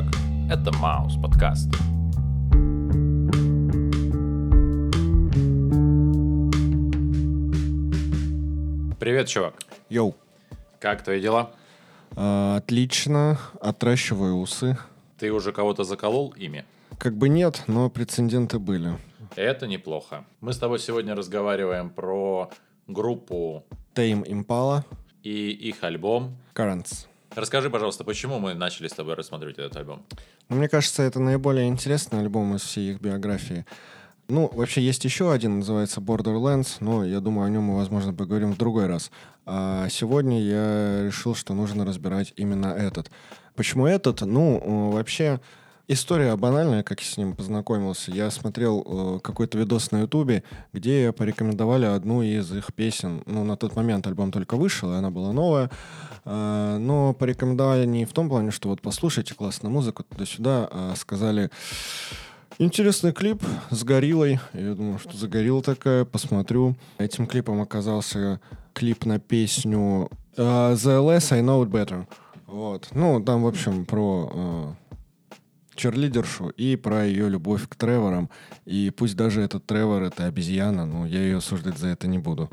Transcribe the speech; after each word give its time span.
Как? 0.00 0.14
Это 0.50 0.72
Маус 0.78 1.16
подкаст. 1.16 1.68
Привет, 8.98 9.28
чувак. 9.28 9.54
Йоу. 9.90 10.14
Как 10.78 11.04
твои 11.04 11.20
дела? 11.20 11.50
А, 12.16 12.56
отлично. 12.56 13.38
Отращиваю 13.60 14.36
усы. 14.36 14.78
Ты 15.18 15.32
уже 15.32 15.52
кого-то 15.52 15.84
заколол 15.84 16.30
ими? 16.30 16.64
Как 16.98 17.14
бы 17.14 17.28
нет, 17.28 17.64
но 17.66 17.90
прецеденты 17.90 18.58
были. 18.58 18.96
Это 19.36 19.66
неплохо. 19.66 20.24
Мы 20.40 20.54
с 20.54 20.58
тобой 20.58 20.78
сегодня 20.78 21.14
разговариваем 21.14 21.90
про 21.90 22.50
группу 22.86 23.64
Tame 23.94 24.24
Impala, 24.24 24.84
и 25.22 25.50
их 25.50 25.84
альбом. 25.84 26.38
Currents. 26.54 27.09
Расскажи, 27.34 27.70
пожалуйста, 27.70 28.02
почему 28.02 28.38
мы 28.38 28.54
начали 28.54 28.88
с 28.88 28.92
тобой 28.92 29.14
рассматривать 29.14 29.58
этот 29.58 29.76
альбом? 29.76 30.04
Ну, 30.48 30.56
Мне 30.56 30.68
кажется, 30.68 31.02
это 31.02 31.20
наиболее 31.20 31.68
интересный 31.68 32.20
альбом 32.20 32.56
из 32.56 32.62
всей 32.62 32.92
их 32.92 33.00
биографии. 33.00 33.64
Ну, 34.28 34.50
вообще 34.52 34.80
есть 34.80 35.04
еще 35.04 35.32
один, 35.32 35.58
называется 35.58 36.00
Borderlands, 36.00 36.76
но 36.80 37.04
я 37.04 37.20
думаю, 37.20 37.46
о 37.46 37.50
нем 37.50 37.64
мы, 37.64 37.76
возможно, 37.76 38.12
поговорим 38.12 38.52
в 38.52 38.58
другой 38.58 38.86
раз. 38.86 39.10
А 39.46 39.88
сегодня 39.88 40.40
я 40.40 41.04
решил, 41.04 41.34
что 41.34 41.54
нужно 41.54 41.84
разбирать 41.84 42.32
именно 42.36 42.68
этот. 42.68 43.10
Почему 43.54 43.86
этот? 43.86 44.20
Ну, 44.22 44.90
вообще, 44.90 45.40
история 45.92 46.36
банальная, 46.36 46.82
как 46.82 47.00
я 47.00 47.06
с 47.06 47.16
ним 47.16 47.34
познакомился. 47.34 48.12
Я 48.12 48.30
смотрел 48.30 48.84
э, 48.86 49.20
какой-то 49.20 49.58
видос 49.58 49.90
на 49.90 50.02
Ютубе, 50.02 50.44
где 50.72 51.12
порекомендовали 51.12 51.86
одну 51.86 52.22
из 52.22 52.52
их 52.52 52.72
песен. 52.72 53.22
Ну, 53.26 53.44
на 53.44 53.56
тот 53.56 53.74
момент 53.74 54.06
альбом 54.06 54.30
только 54.30 54.56
вышел, 54.56 54.92
и 54.92 54.96
она 54.96 55.10
была 55.10 55.32
новая. 55.32 55.70
А, 56.24 56.78
но 56.78 57.12
порекомендовали 57.12 57.86
не 57.86 58.04
в 58.04 58.12
том 58.12 58.28
плане, 58.28 58.52
что 58.52 58.68
вот 58.68 58.80
послушайте 58.80 59.34
классную 59.34 59.72
музыку 59.72 60.04
туда-сюда, 60.04 60.68
а 60.70 60.94
сказали... 60.96 61.50
Интересный 62.58 63.12
клип 63.12 63.42
с 63.70 63.84
гориллой. 63.84 64.38
Я 64.52 64.74
думаю, 64.74 64.98
что 64.98 65.16
за 65.16 65.28
горилла 65.28 65.62
такая, 65.62 66.04
посмотрю. 66.04 66.76
Этим 66.98 67.26
клипом 67.26 67.62
оказался 67.62 68.38
клип 68.74 69.06
на 69.06 69.18
песню 69.18 70.10
uh, 70.36 70.74
The 70.74 71.00
Less 71.00 71.32
I 71.32 71.40
Know 71.40 71.64
It 71.64 71.70
Better. 71.70 72.06
Вот. 72.46 72.88
Ну, 72.92 73.18
там, 73.22 73.44
в 73.44 73.46
общем, 73.46 73.86
про 73.86 74.30
uh, 74.34 74.74
черлидершу 75.80 76.50
и 76.50 76.76
про 76.76 77.04
ее 77.04 77.28
любовь 77.28 77.68
к 77.68 77.74
Треворам. 77.74 78.30
И 78.66 78.90
пусть 78.90 79.16
даже 79.16 79.40
этот 79.40 79.66
Тревор— 79.66 80.02
это 80.04 80.26
обезьяна, 80.26 80.86
но 80.86 81.06
я 81.06 81.20
ее 81.20 81.38
осуждать 81.38 81.78
за 81.78 81.88
это 81.88 82.06
не 82.06 82.18
буду. 82.18 82.50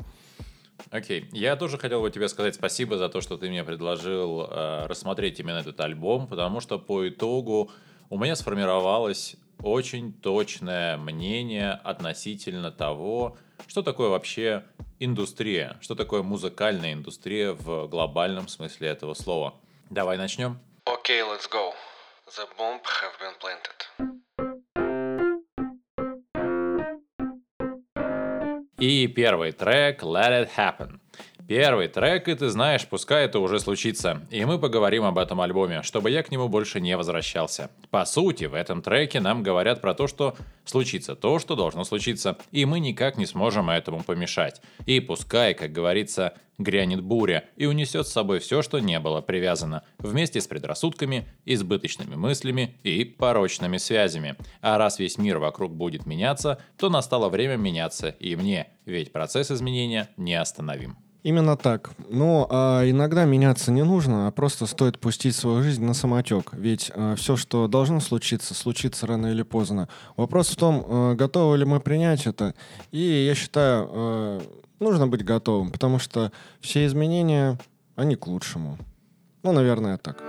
Окей. 0.90 1.22
Okay. 1.22 1.28
Я 1.32 1.56
тоже 1.56 1.76
хотел 1.76 2.00
бы 2.00 2.10
тебе 2.10 2.28
сказать 2.28 2.54
спасибо 2.54 2.96
за 2.96 3.08
то, 3.08 3.20
что 3.20 3.36
ты 3.36 3.48
мне 3.48 3.64
предложил 3.64 4.42
э, 4.42 4.86
рассмотреть 4.86 5.40
именно 5.40 5.58
этот 5.58 5.78
альбом, 5.80 6.26
потому 6.26 6.60
что 6.60 6.78
по 6.78 7.08
итогу 7.08 7.70
у 8.10 8.18
меня 8.18 8.36
сформировалось 8.36 9.36
очень 9.62 10.12
точное 10.12 10.96
мнение 10.96 11.72
относительно 11.72 12.70
того, 12.70 13.36
что 13.66 13.82
такое 13.82 14.08
вообще 14.08 14.64
индустрия, 15.00 15.76
что 15.80 15.94
такое 15.94 16.22
музыкальная 16.22 16.92
индустрия 16.92 17.52
в 17.52 17.88
глобальном 17.88 18.48
смысле 18.48 18.88
этого 18.88 19.14
слова. 19.14 19.54
Давай 19.90 20.16
начнем. 20.16 20.58
Okay, 20.86 21.20
let's 21.22 21.50
go. 21.50 21.72
The 22.35 22.47
bomb 22.57 22.79
have 22.83 23.17
been 23.19 23.35
planted. 23.39 23.79
И 28.79 29.07
первый 29.07 29.53
трек 29.53 30.03
Let 30.03 30.31
It 30.31 30.49
Happen. 30.57 30.99
Первый 31.48 31.88
трек, 31.88 32.28
и 32.28 32.34
ты 32.34 32.50
знаешь, 32.50 32.86
пускай 32.86 33.24
это 33.24 33.38
уже 33.38 33.58
случится. 33.58 34.20
И 34.30 34.44
мы 34.44 34.58
поговорим 34.58 35.04
об 35.04 35.16
этом 35.16 35.40
альбоме, 35.40 35.82
чтобы 35.82 36.10
я 36.10 36.22
к 36.22 36.30
нему 36.30 36.46
больше 36.46 36.78
не 36.78 36.94
возвращался. 36.94 37.70
По 37.88 38.04
сути, 38.04 38.44
в 38.44 38.52
этом 38.52 38.82
треке 38.82 39.18
нам 39.18 39.42
говорят 39.42 39.80
про 39.80 39.94
то, 39.94 40.08
что 40.08 40.36
случится 40.66 41.16
то, 41.16 41.38
что 41.38 41.56
должно 41.56 41.84
случиться, 41.84 42.36
и 42.52 42.66
мы 42.66 42.80
никак 42.80 43.16
не 43.16 43.24
сможем 43.24 43.70
этому 43.70 44.04
помешать. 44.04 44.60
И 44.84 45.00
пускай, 45.00 45.54
как 45.54 45.72
говорится, 45.72 46.34
грянет 46.58 47.02
буря 47.02 47.46
и 47.56 47.64
унесет 47.64 48.06
с 48.06 48.12
собой 48.12 48.40
все, 48.40 48.60
что 48.60 48.78
не 48.78 49.00
было 49.00 49.22
привязано, 49.22 49.84
вместе 49.96 50.42
с 50.42 50.46
предрассудками, 50.46 51.26
избыточными 51.46 52.14
мыслями 52.14 52.78
и 52.82 53.04
порочными 53.04 53.78
связями. 53.78 54.36
А 54.60 54.76
раз 54.76 54.98
весь 54.98 55.16
мир 55.16 55.38
вокруг 55.38 55.74
будет 55.74 56.04
меняться, 56.04 56.60
то 56.76 56.90
настало 56.90 57.30
время 57.30 57.56
меняться 57.56 58.10
и 58.10 58.36
мне, 58.36 58.68
ведь 58.84 59.12
процесс 59.12 59.50
изменения 59.50 60.10
неостановим. 60.18 61.07
Именно 61.22 61.56
так. 61.56 61.90
Но 62.08 62.46
а 62.50 62.88
иногда 62.88 63.24
меняться 63.24 63.72
не 63.72 63.82
нужно, 63.82 64.28
а 64.28 64.30
просто 64.30 64.66
стоит 64.66 64.98
пустить 64.98 65.34
свою 65.34 65.62
жизнь 65.62 65.84
на 65.84 65.92
самотек. 65.92 66.52
Ведь 66.52 66.92
а, 66.94 67.16
все, 67.16 67.36
что 67.36 67.66
должно 67.66 68.00
случиться, 68.00 68.54
случится 68.54 69.06
рано 69.06 69.26
или 69.26 69.42
поздно. 69.42 69.88
Вопрос 70.16 70.48
в 70.50 70.56
том, 70.56 70.84
а, 70.86 71.14
готовы 71.14 71.58
ли 71.58 71.64
мы 71.64 71.80
принять 71.80 72.26
это. 72.26 72.54
И 72.92 73.00
я 73.00 73.34
считаю, 73.34 73.88
а, 73.90 74.42
нужно 74.78 75.08
быть 75.08 75.24
готовым, 75.24 75.70
потому 75.72 75.98
что 75.98 76.32
все 76.60 76.86
изменения, 76.86 77.58
они 77.96 78.14
к 78.14 78.26
лучшему. 78.26 78.78
Ну, 79.42 79.52
наверное, 79.52 79.98
так. 79.98 80.22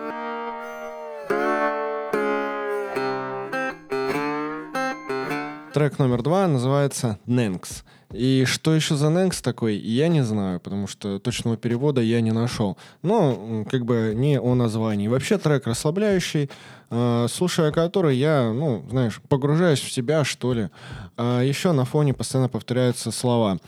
Трек 5.74 6.00
номер 6.00 6.24
два 6.24 6.47
называется 6.47 7.19
«Нэнкс». 7.28 7.84
И 8.12 8.46
что 8.47 8.74
еще 8.74 8.96
за 8.96 9.09
Нэнкс 9.09 9.40
такой, 9.44 9.75
я 9.75 10.07
не 10.07 10.24
знаю, 10.24 10.59
потому 10.59 10.88
что 10.88 11.19
точного 11.19 11.57
перевода 11.57 12.02
я 12.02 12.22
не 12.22 12.31
нашел. 12.31 12.75
Но 13.03 13.66
как 13.69 13.85
бы 13.85 14.13
не 14.16 14.40
о 14.40 14.56
названии. 14.56 15.07
Вообще 15.07 15.38
трек 15.38 15.68
расслабляющий, 15.68 16.50
э, 16.90 17.28
слушая 17.30 17.72
который 17.72 18.18
я, 18.18 18.52
ну, 18.52 18.84
знаешь, 18.90 19.22
погружаюсь 19.30 19.80
в 19.80 19.91
себя, 19.91 20.24
что 20.24 20.53
ли. 20.53 20.69
А 21.18 21.44
еще 21.44 21.72
на 21.72 21.86
фоне 21.86 22.16
постоянно 22.16 22.50
повторяются 22.50 23.12
слова. 23.12 23.59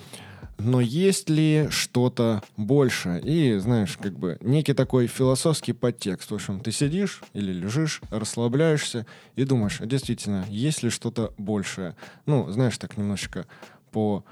Но 0.63 0.79
есть 0.79 1.29
ли 1.29 1.67
что-то 1.69 2.43
больше? 2.57 3.19
И, 3.23 3.57
знаешь, 3.57 3.97
как 3.97 4.17
бы 4.17 4.37
некий 4.41 4.73
такой 4.73 5.07
философский 5.07 5.73
подтекст. 5.73 6.29
В 6.31 6.35
общем, 6.35 6.59
ты 6.59 6.71
сидишь 6.71 7.21
или 7.33 7.51
лежишь, 7.51 8.01
расслабляешься 8.11 9.05
и 9.35 9.43
думаешь, 9.43 9.79
действительно, 9.79 10.45
есть 10.49 10.83
ли 10.83 10.89
что-то 10.89 11.33
большее? 11.37 11.95
Ну, 12.25 12.49
знаешь, 12.51 12.77
так 12.77 12.97
немножечко 12.97 13.47
по 13.91 14.23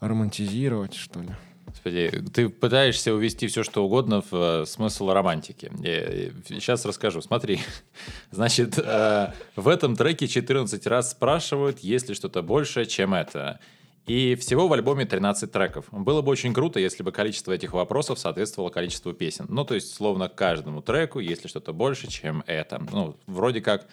романтизировать, 0.00 0.94
что 0.94 1.20
ли. 1.20 1.30
Господи, 1.66 2.24
ты 2.32 2.48
пытаешься 2.48 3.12
увести 3.12 3.48
все, 3.48 3.62
что 3.62 3.84
угодно 3.84 4.22
в 4.22 4.62
э, 4.62 4.66
смысл 4.66 5.10
романтики. 5.10 5.70
Я, 5.82 6.30
сейчас 6.48 6.84
расскажу. 6.84 7.20
Смотри. 7.20 7.60
Значит, 8.30 8.78
э, 8.78 9.32
в 9.56 9.68
этом 9.68 9.94
треке 9.94 10.26
14 10.26 10.86
раз 10.86 11.10
спрашивают, 11.10 11.80
есть 11.80 12.08
ли 12.08 12.14
что-то 12.14 12.42
большее, 12.42 12.86
чем 12.86 13.14
это. 13.14 13.60
И 14.06 14.36
всего 14.36 14.68
в 14.68 14.72
альбоме 14.72 15.04
13 15.04 15.50
треков. 15.50 15.86
Было 15.90 16.22
бы 16.22 16.30
очень 16.30 16.54
круто, 16.54 16.78
если 16.78 17.02
бы 17.02 17.10
количество 17.10 17.52
этих 17.52 17.72
вопросов 17.72 18.18
соответствовало 18.20 18.70
количеству 18.70 19.12
песен. 19.12 19.46
Ну, 19.48 19.64
то 19.64 19.74
есть, 19.74 19.92
словно 19.92 20.28
каждому 20.28 20.80
треку, 20.80 21.18
есть 21.18 21.42
ли 21.42 21.48
что-то 21.48 21.72
больше, 21.72 22.08
чем 22.08 22.44
это. 22.46 22.80
Ну, 22.92 23.16
вроде 23.26 23.60
как 23.60 23.86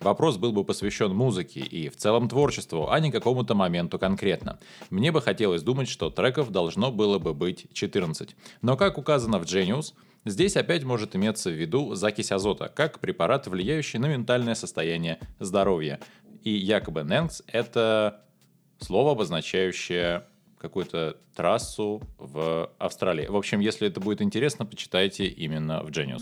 Вопрос 0.00 0.38
был 0.38 0.52
бы 0.52 0.64
посвящен 0.64 1.14
музыке 1.14 1.60
и 1.60 1.90
в 1.90 1.96
целом 1.96 2.26
творчеству, 2.26 2.90
а 2.90 2.98
не 3.00 3.10
какому-то 3.10 3.54
моменту 3.54 3.98
конкретно. 3.98 4.58
Мне 4.88 5.12
бы 5.12 5.20
хотелось 5.20 5.62
думать, 5.62 5.90
что 5.90 6.08
треков 6.08 6.50
должно 6.50 6.90
было 6.90 7.18
бы 7.18 7.34
быть 7.34 7.66
14. 7.74 8.34
Но 8.62 8.78
как 8.78 8.96
указано 8.96 9.38
в 9.38 9.42
Genius, 9.42 9.92
здесь 10.24 10.56
опять 10.56 10.84
может 10.84 11.14
иметься 11.16 11.50
в 11.50 11.52
виду 11.52 11.94
закись 11.94 12.32
азота, 12.32 12.68
как 12.68 12.98
препарат, 12.98 13.46
влияющий 13.46 13.98
на 13.98 14.06
ментальное 14.06 14.54
состояние 14.54 15.18
здоровья. 15.38 16.00
И 16.44 16.50
якобы 16.50 17.00
NENX— 17.02 17.42
это 17.46 18.24
слово, 18.80 19.12
обозначающее 19.12 20.24
какую-то 20.58 21.16
трассу 21.34 22.02
в 22.18 22.70
Австралии. 22.78 23.26
В 23.26 23.36
общем, 23.36 23.60
если 23.60 23.88
это 23.88 24.00
будет 24.00 24.20
интересно, 24.20 24.66
почитайте 24.66 25.26
именно 25.26 25.82
в 25.82 25.90
Genius. 25.90 26.20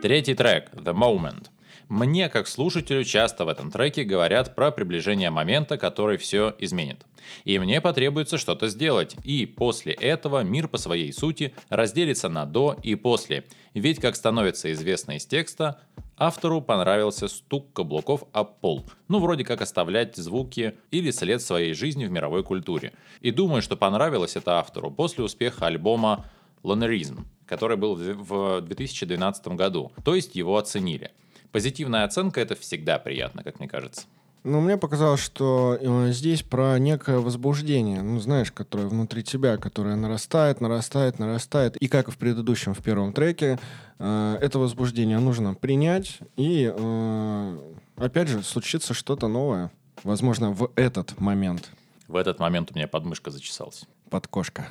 Третий 0.00 0.34
трек 0.34 0.70
«The 0.72 0.94
Moment». 0.94 1.48
Мне, 1.88 2.28
как 2.28 2.48
слушателю, 2.48 3.04
часто 3.04 3.44
в 3.44 3.48
этом 3.48 3.70
треке 3.70 4.02
говорят 4.02 4.56
про 4.56 4.72
приближение 4.72 5.30
момента, 5.30 5.78
который 5.78 6.16
все 6.16 6.54
изменит. 6.58 7.04
И 7.44 7.58
мне 7.60 7.80
потребуется 7.80 8.38
что-то 8.38 8.68
сделать, 8.68 9.16
и 9.22 9.46
после 9.46 9.92
этого 9.92 10.42
мир 10.42 10.66
по 10.66 10.78
своей 10.78 11.12
сути 11.12 11.54
разделится 11.68 12.28
на 12.28 12.44
«до» 12.44 12.76
и 12.82 12.96
«после». 12.96 13.44
Ведь, 13.74 14.00
как 14.00 14.16
становится 14.16 14.72
известно 14.72 15.16
из 15.16 15.26
текста, 15.26 15.80
автору 16.16 16.60
понравился 16.60 17.28
стук 17.28 17.72
каблуков 17.72 18.24
об 18.32 18.60
пол. 18.60 18.86
Ну, 19.08 19.18
вроде 19.18 19.44
как 19.44 19.60
оставлять 19.60 20.16
звуки 20.16 20.78
или 20.90 21.10
след 21.10 21.42
своей 21.42 21.74
жизни 21.74 22.06
в 22.06 22.10
мировой 22.10 22.42
культуре. 22.42 22.92
И 23.20 23.30
думаю, 23.30 23.62
что 23.62 23.76
понравилось 23.76 24.36
это 24.36 24.58
автору 24.58 24.90
после 24.90 25.24
успеха 25.24 25.66
альбома 25.66 26.26
«Lonerism», 26.62 27.24
который 27.46 27.76
был 27.76 27.94
в 27.94 28.60
2012 28.60 29.48
году, 29.48 29.92
то 30.04 30.14
есть 30.14 30.34
его 30.34 30.56
оценили. 30.56 31.12
Позитивная 31.52 32.04
оценка 32.04 32.40
это 32.40 32.54
всегда 32.54 32.98
приятно, 32.98 33.42
как 33.42 33.60
мне 33.60 33.68
кажется. 33.68 34.06
Ну, 34.44 34.60
мне 34.60 34.76
показалось, 34.76 35.20
что 35.20 35.76
э, 35.80 36.12
здесь 36.12 36.42
про 36.42 36.78
некое 36.78 37.18
возбуждение, 37.18 38.02
ну, 38.02 38.20
знаешь, 38.20 38.52
которое 38.52 38.86
внутри 38.86 39.24
тебя, 39.24 39.56
которое 39.56 39.96
нарастает, 39.96 40.60
нарастает, 40.60 41.18
нарастает. 41.18 41.76
И 41.78 41.88
как 41.88 42.08
и 42.08 42.10
в 42.12 42.16
предыдущем, 42.16 42.72
в 42.72 42.82
первом 42.82 43.12
треке, 43.12 43.58
э, 43.98 44.38
это 44.40 44.60
возбуждение 44.60 45.18
нужно 45.18 45.54
принять, 45.54 46.18
и, 46.36 46.72
э, 46.72 47.58
опять 47.96 48.28
же, 48.28 48.42
случится 48.44 48.94
что-то 48.94 49.26
новое, 49.26 49.72
возможно, 50.04 50.52
в 50.52 50.70
этот 50.76 51.18
момент. 51.20 51.68
В 52.06 52.14
этот 52.14 52.38
момент 52.38 52.70
у 52.72 52.76
меня 52.76 52.86
подмышка 52.86 53.32
зачесалась. 53.32 53.84
Подкошка. 54.10 54.68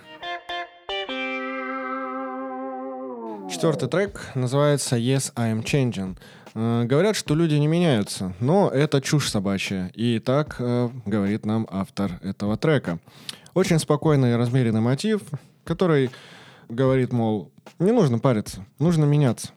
Четвертый 3.51 3.89
трек 3.89 4.31
называется 4.35 4.95
«Yes, 4.95 5.31
I 5.35 5.51
am 5.51 5.63
changing». 5.63 6.17
Э, 6.55 6.85
говорят, 6.85 7.17
что 7.17 7.35
люди 7.35 7.55
не 7.55 7.67
меняются, 7.67 8.33
но 8.39 8.69
это 8.69 9.01
чушь 9.01 9.29
собачья. 9.29 9.91
И 9.93 10.19
так 10.19 10.55
э, 10.59 10.89
говорит 11.05 11.45
нам 11.45 11.67
автор 11.69 12.19
этого 12.23 12.55
трека. 12.57 12.99
Очень 13.53 13.77
спокойный 13.77 14.31
и 14.31 14.35
размеренный 14.35 14.79
мотив, 14.79 15.21
который 15.65 16.11
говорит, 16.69 17.11
мол, 17.11 17.51
не 17.77 17.91
нужно 17.91 18.19
париться, 18.19 18.65
нужно 18.79 19.03
меняться. 19.03 19.49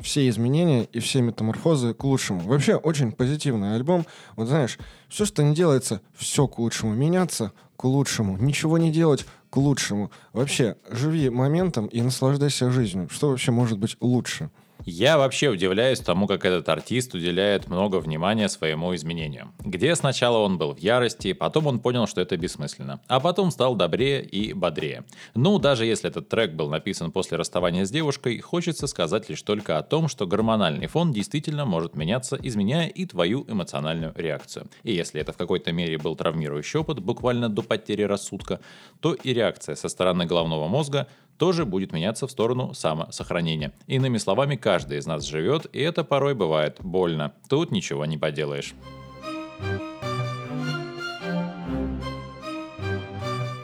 Все 0.00 0.28
изменения 0.28 0.84
и 0.84 1.00
все 1.00 1.20
метаморфозы 1.20 1.92
к 1.92 2.02
лучшему. 2.04 2.40
Вообще 2.40 2.76
очень 2.76 3.12
позитивный 3.12 3.74
альбом. 3.74 4.06
Вот 4.36 4.48
знаешь, 4.48 4.78
все, 5.08 5.24
что 5.26 5.42
не 5.42 5.54
делается, 5.54 6.00
все 6.14 6.46
к 6.46 6.58
лучшему. 6.58 6.94
Меняться 6.94 7.52
к 7.76 7.84
лучшему. 7.84 8.36
Ничего 8.38 8.78
не 8.78 8.92
делать 8.92 9.26
к 9.50 9.56
лучшему. 9.56 10.12
Вообще, 10.32 10.76
живи 10.88 11.30
моментом 11.30 11.86
и 11.86 12.00
наслаждайся 12.00 12.70
жизнью. 12.70 13.08
Что 13.10 13.30
вообще 13.30 13.50
может 13.50 13.78
быть 13.78 13.96
лучше? 14.00 14.50
Я 14.84 15.18
вообще 15.18 15.48
удивляюсь 15.48 16.00
тому, 16.00 16.26
как 16.26 16.44
этот 16.44 16.68
артист 16.68 17.14
уделяет 17.14 17.68
много 17.68 17.96
внимания 17.96 18.48
своему 18.48 18.94
изменению. 18.94 19.52
Где 19.58 19.94
сначала 19.94 20.38
он 20.38 20.56
был 20.56 20.74
в 20.74 20.78
ярости, 20.78 21.32
потом 21.32 21.66
он 21.66 21.80
понял, 21.80 22.06
что 22.06 22.20
это 22.20 22.36
бессмысленно, 22.36 23.00
а 23.08 23.20
потом 23.20 23.50
стал 23.50 23.74
добрее 23.74 24.22
и 24.22 24.52
бодрее. 24.52 25.04
Ну, 25.34 25.58
даже 25.58 25.84
если 25.84 26.08
этот 26.08 26.28
трек 26.28 26.52
был 26.52 26.70
написан 26.70 27.12
после 27.12 27.36
расставания 27.36 27.84
с 27.84 27.90
девушкой, 27.90 28.38
хочется 28.38 28.86
сказать 28.86 29.28
лишь 29.28 29.42
только 29.42 29.78
о 29.78 29.82
том, 29.82 30.08
что 30.08 30.26
гормональный 30.26 30.86
фон 30.86 31.12
действительно 31.12 31.64
может 31.64 31.94
меняться, 31.94 32.38
изменяя 32.40 32.88
и 32.88 33.04
твою 33.04 33.44
эмоциональную 33.48 34.12
реакцию. 34.16 34.68
И 34.84 34.92
если 34.92 35.20
это 35.20 35.32
в 35.32 35.36
какой-то 35.36 35.72
мере 35.72 35.98
был 35.98 36.16
травмирующий 36.16 36.80
опыт, 36.80 37.00
буквально 37.00 37.48
до 37.48 37.62
потери 37.62 38.02
рассудка, 38.02 38.60
то 39.00 39.12
и 39.14 39.34
реакция 39.34 39.74
со 39.74 39.88
стороны 39.88 40.24
головного 40.24 40.68
мозга 40.68 41.08
тоже 41.38 41.64
будет 41.64 41.92
меняться 41.92 42.26
в 42.26 42.30
сторону 42.30 42.74
самосохранения. 42.74 43.72
Иными 43.86 44.18
словами, 44.18 44.56
каждый 44.56 44.98
из 44.98 45.06
нас 45.06 45.24
живет, 45.24 45.66
и 45.72 45.80
это 45.80 46.04
порой 46.04 46.34
бывает 46.34 46.78
больно. 46.80 47.32
Тут 47.48 47.70
ничего 47.70 48.04
не 48.04 48.18
поделаешь. 48.18 48.74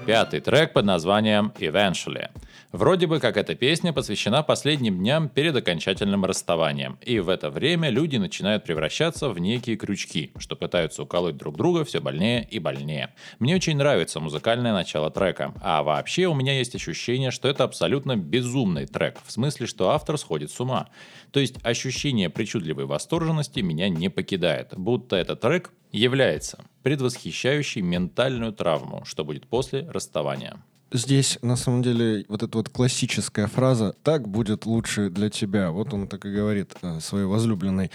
Пятый 0.07 0.41
трек 0.41 0.73
под 0.73 0.85
названием 0.85 1.53
«Eventually». 1.59 2.29
Вроде 2.75 3.07
бы 3.07 3.21
как 3.21 3.37
эта 3.37 3.55
песня 3.55 3.93
посвящена 3.93 4.43
последним 4.43 4.99
дням 4.99 5.29
перед 5.29 5.55
окончательным 5.55 6.25
расставанием, 6.25 6.99
и 7.03 7.21
в 7.21 7.29
это 7.29 7.49
время 7.49 7.89
люди 7.89 8.17
начинают 8.17 8.65
превращаться 8.65 9.29
в 9.29 9.39
некие 9.39 9.77
крючки, 9.77 10.33
что 10.39 10.57
пытаются 10.57 11.05
уколоть 11.05 11.37
друг 11.37 11.57
друга 11.57 11.85
все 11.85 12.01
больнее 12.01 12.45
и 12.51 12.59
больнее. 12.59 13.15
Мне 13.39 13.55
очень 13.55 13.77
нравится 13.77 14.19
музыкальное 14.19 14.73
начало 14.73 15.13
трека, 15.13 15.55
а 15.63 15.85
вообще 15.85 16.27
у 16.27 16.35
меня 16.35 16.59
есть 16.59 16.75
ощущение, 16.75 17.31
что 17.31 17.47
это 17.47 17.63
абсолютно 17.63 18.17
безумный 18.17 18.87
трек, 18.87 19.21
в 19.25 19.31
смысле, 19.31 19.69
что 19.69 19.91
автор 19.91 20.19
сходит 20.19 20.51
с 20.51 20.59
ума. 20.59 20.89
То 21.31 21.39
есть 21.39 21.65
ощущение 21.65 22.29
причудливой 22.29 22.87
восторженности 22.87 23.61
меня 23.61 23.89
не 23.89 24.09
покидает, 24.09 24.75
будто 24.77 25.15
этот 25.15 25.41
трек 25.41 25.71
является 25.93 26.65
предвосхищающей 26.83 27.83
ментальную 27.83 28.53
травму, 28.53 29.05
что 29.05 29.25
будет 29.25 29.47
после 29.47 29.89
расставания 29.89 30.57
здесь, 30.93 31.39
на 31.43 31.57
самом 31.57 31.83
деле, 31.83 32.25
вот 32.29 32.43
эта 32.43 32.57
вот 32.59 32.69
классическая 32.69 33.47
фраза 33.47 33.95
«так 34.03 34.29
будет 34.29 34.67
лучше 34.67 35.11
для 35.11 35.31
тебя». 35.31 35.71
Вот 35.71 35.93
он 35.93 36.09
так 36.09 36.25
и 36.25 36.33
говорит 36.33 36.75
э, 36.83 37.01
своей 37.01 37.27
возлюбленной. 37.27 37.91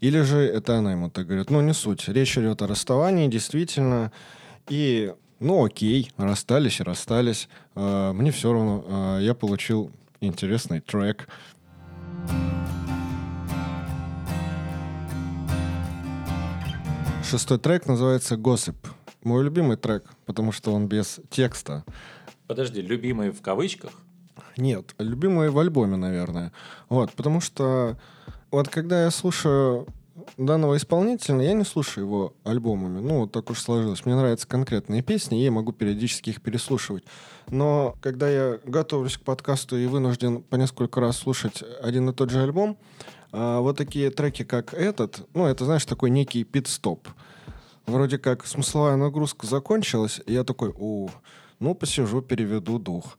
Или 0.00 0.20
же 0.22 0.38
это 0.38 0.78
она 0.78 0.92
ему 0.92 1.10
так 1.10 1.26
говорит. 1.26 1.50
Ну, 1.50 1.60
не 1.60 1.74
суть. 1.74 2.08
Речь 2.08 2.38
идет 2.38 2.62
о 2.62 2.66
расставании, 2.66 3.28
действительно. 3.28 4.12
И, 4.68 5.12
ну, 5.40 5.64
окей, 5.64 6.10
расстались 6.16 6.80
и 6.80 6.82
расстались. 6.82 7.48
Э, 7.74 8.12
мне 8.12 8.30
все 8.30 8.52
равно. 8.52 9.18
Э, 9.18 9.22
я 9.22 9.34
получил 9.34 9.90
интересный 10.20 10.80
трек. 10.80 11.28
Шестой 17.28 17.58
трек 17.58 17.86
называется 17.86 18.36
«Gossip». 18.36 18.76
Мой 19.24 19.42
любимый 19.42 19.76
трек, 19.76 20.04
потому 20.26 20.52
что 20.52 20.72
он 20.72 20.86
без 20.86 21.18
текста. 21.30 21.84
Подожди, 22.46 22.80
любимые 22.80 23.32
в 23.32 23.42
кавычках? 23.42 23.92
Нет, 24.56 24.94
любимые 24.98 25.50
в 25.50 25.58
альбоме, 25.58 25.96
наверное. 25.96 26.52
Вот, 26.88 27.12
потому 27.12 27.40
что 27.40 27.98
вот 28.50 28.68
когда 28.68 29.04
я 29.04 29.10
слушаю 29.10 29.86
данного 30.36 30.76
исполнителя, 30.76 31.42
я 31.42 31.52
не 31.52 31.64
слушаю 31.64 32.04
его 32.04 32.34
альбомами. 32.44 33.00
Ну, 33.00 33.20
вот 33.20 33.32
так 33.32 33.50
уж 33.50 33.60
сложилось. 33.60 34.04
Мне 34.04 34.16
нравятся 34.16 34.48
конкретные 34.48 35.02
песни, 35.02 35.36
я 35.36 35.50
могу 35.50 35.72
периодически 35.72 36.30
их 36.30 36.40
переслушивать. 36.40 37.04
Но 37.48 37.96
когда 38.00 38.28
я 38.28 38.58
готовлюсь 38.64 39.18
к 39.18 39.22
подкасту 39.22 39.76
и 39.76 39.86
вынужден 39.86 40.42
по 40.42 40.56
несколько 40.56 41.00
раз 41.00 41.18
слушать 41.18 41.62
один 41.82 42.08
и 42.10 42.12
тот 42.12 42.30
же 42.30 42.42
альбом, 42.42 42.78
а, 43.32 43.60
вот 43.60 43.76
такие 43.76 44.10
треки, 44.10 44.44
как 44.44 44.74
этот, 44.74 45.26
ну, 45.34 45.46
это, 45.46 45.64
знаешь, 45.64 45.84
такой 45.84 46.10
некий 46.10 46.44
пит-стоп. 46.44 47.08
Вроде 47.86 48.18
как 48.18 48.46
смысловая 48.46 48.96
нагрузка 48.96 49.46
закончилась, 49.46 50.20
и 50.26 50.32
я 50.32 50.42
такой, 50.42 50.74
о, 50.76 51.08
ну, 51.58 51.74
посижу, 51.74 52.22
переведу 52.22 52.78
дух. 52.78 53.18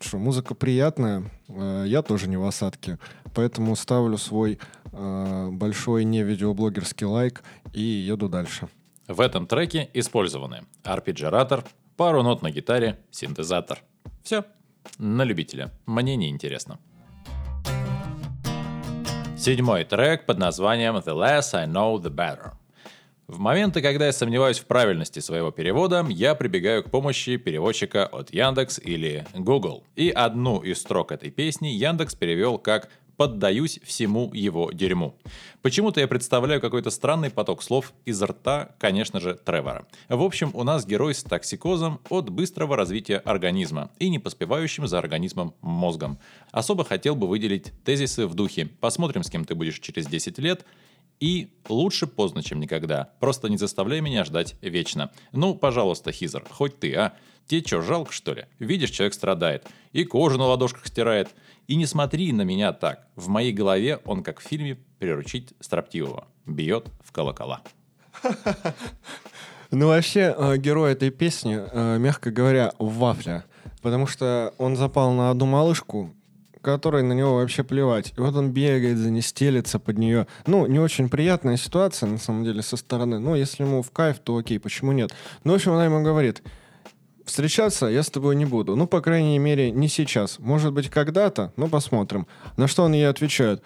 Что, 0.00 0.18
музыка 0.18 0.54
приятная, 0.54 1.30
э, 1.48 1.84
я 1.86 2.02
тоже 2.02 2.28
не 2.28 2.36
в 2.36 2.44
осадке, 2.44 2.98
поэтому 3.34 3.74
ставлю 3.76 4.18
свой 4.18 4.58
э, 4.92 5.48
большой 5.50 6.04
не 6.04 6.22
видеоблогерский 6.22 7.06
лайк 7.06 7.42
и 7.72 7.80
еду 7.80 8.28
дальше. 8.28 8.68
В 9.06 9.20
этом 9.20 9.46
треке 9.46 9.88
использованы 9.94 10.64
арпеджиратор, 10.82 11.64
пару 11.96 12.22
нот 12.22 12.42
на 12.42 12.50
гитаре, 12.50 12.98
синтезатор. 13.10 13.82
Все. 14.22 14.44
На 14.98 15.24
любителя. 15.24 15.72
Мне 15.86 16.16
не 16.16 16.28
интересно. 16.28 16.78
Седьмой 19.36 19.84
трек 19.84 20.26
под 20.26 20.38
названием 20.38 20.96
The 20.96 21.14
Less 21.14 21.54
I 21.54 21.66
Know 21.66 22.00
The 22.00 22.10
Better. 22.10 22.52
В 23.26 23.38
моменты, 23.38 23.80
когда 23.80 24.04
я 24.04 24.12
сомневаюсь 24.12 24.58
в 24.58 24.66
правильности 24.66 25.18
своего 25.20 25.50
перевода, 25.50 26.04
я 26.10 26.34
прибегаю 26.34 26.82
к 26.84 26.90
помощи 26.90 27.38
переводчика 27.38 28.04
от 28.04 28.34
Яндекс 28.34 28.78
или 28.78 29.26
Google. 29.32 29.82
И 29.96 30.10
одну 30.10 30.60
из 30.60 30.80
строк 30.80 31.10
этой 31.10 31.30
песни 31.30 31.68
Яндекс 31.68 32.14
перевел 32.14 32.58
как 32.58 32.90
поддаюсь 33.16 33.80
всему 33.82 34.30
его 34.34 34.70
дерьму. 34.72 35.16
Почему-то 35.62 36.00
я 36.00 36.08
представляю 36.08 36.60
какой-то 36.60 36.90
странный 36.90 37.30
поток 37.30 37.62
слов 37.62 37.94
из 38.04 38.22
рта, 38.22 38.74
конечно 38.78 39.20
же, 39.20 39.34
Тревора. 39.34 39.86
В 40.10 40.22
общем, 40.22 40.50
у 40.52 40.62
нас 40.62 40.84
герой 40.84 41.14
с 41.14 41.22
токсикозом 41.22 42.00
от 42.10 42.28
быстрого 42.28 42.76
развития 42.76 43.18
организма 43.18 43.90
и 43.98 44.10
не 44.10 44.18
поспевающим 44.18 44.86
за 44.86 44.98
организмом 44.98 45.54
мозгом. 45.62 46.18
Особо 46.50 46.84
хотел 46.84 47.16
бы 47.16 47.26
выделить 47.26 47.72
тезисы 47.84 48.26
в 48.26 48.34
духе 48.34 48.66
«посмотрим, 48.66 49.22
с 49.22 49.30
кем 49.30 49.46
ты 49.46 49.54
будешь 49.54 49.78
через 49.78 50.06
10 50.06 50.38
лет», 50.40 50.66
и 51.24 51.48
лучше 51.70 52.06
поздно, 52.06 52.42
чем 52.42 52.60
никогда. 52.60 53.08
Просто 53.18 53.48
не 53.48 53.56
заставляй 53.56 54.02
меня 54.02 54.26
ждать 54.26 54.56
вечно. 54.60 55.10
Ну, 55.32 55.54
пожалуйста, 55.54 56.12
Хизер, 56.12 56.44
хоть 56.50 56.78
ты, 56.78 56.94
а? 56.94 57.14
Тебе 57.46 57.62
что, 57.66 57.80
жалко, 57.80 58.12
что 58.12 58.34
ли? 58.34 58.44
Видишь, 58.58 58.90
человек 58.90 59.14
страдает. 59.14 59.66
И 59.92 60.04
кожу 60.04 60.36
на 60.36 60.44
ладошках 60.44 60.86
стирает. 60.86 61.34
И 61.66 61.76
не 61.76 61.86
смотри 61.86 62.30
на 62.34 62.42
меня 62.42 62.74
так. 62.74 63.08
В 63.16 63.28
моей 63.28 63.54
голове 63.54 64.00
он, 64.04 64.22
как 64.22 64.40
в 64.40 64.42
фильме 64.42 64.74
«Приручить 64.98 65.54
строптивого». 65.60 66.28
Бьет 66.44 66.88
в 67.02 67.10
колокола. 67.10 67.62
Ну, 69.70 69.88
вообще, 69.88 70.32
э, 70.36 70.56
герой 70.58 70.92
этой 70.92 71.10
песни, 71.10 71.58
э, 71.58 71.98
мягко 71.98 72.30
говоря, 72.30 72.74
вафля. 72.78 73.44
Потому 73.82 74.06
что 74.06 74.54
он 74.58 74.76
запал 74.76 75.10
на 75.12 75.30
одну 75.30 75.46
малышку, 75.46 76.14
которой 76.64 77.02
на 77.02 77.12
него 77.12 77.36
вообще 77.36 77.62
плевать. 77.62 78.12
И 78.16 78.20
вот 78.20 78.34
он 78.34 78.50
бегает 78.50 78.98
за 78.98 79.10
ней, 79.10 79.20
стелится 79.20 79.78
под 79.78 79.98
нее. 79.98 80.26
Ну, 80.46 80.66
не 80.66 80.80
очень 80.80 81.08
приятная 81.08 81.56
ситуация, 81.56 82.08
на 82.08 82.18
самом 82.18 82.42
деле, 82.42 82.62
со 82.62 82.76
стороны. 82.76 83.20
Ну, 83.20 83.36
если 83.36 83.62
ему 83.62 83.82
в 83.82 83.90
кайф, 83.90 84.18
то 84.18 84.36
окей, 84.36 84.58
почему 84.58 84.92
нет? 84.92 85.14
Ну, 85.44 85.52
в 85.52 85.54
общем, 85.56 85.72
она 85.72 85.84
ему 85.84 86.02
говорит, 86.02 86.42
встречаться 87.24 87.86
я 87.86 88.02
с 88.02 88.10
тобой 88.10 88.34
не 88.34 88.46
буду. 88.46 88.74
Ну, 88.74 88.86
по 88.86 89.00
крайней 89.00 89.38
мере, 89.38 89.70
не 89.70 89.88
сейчас. 89.88 90.38
Может 90.38 90.72
быть, 90.72 90.88
когда-то, 90.88 91.52
ну, 91.56 91.68
посмотрим. 91.68 92.26
На 92.56 92.66
что 92.66 92.82
он 92.82 92.94
ей 92.94 93.08
отвечает, 93.08 93.62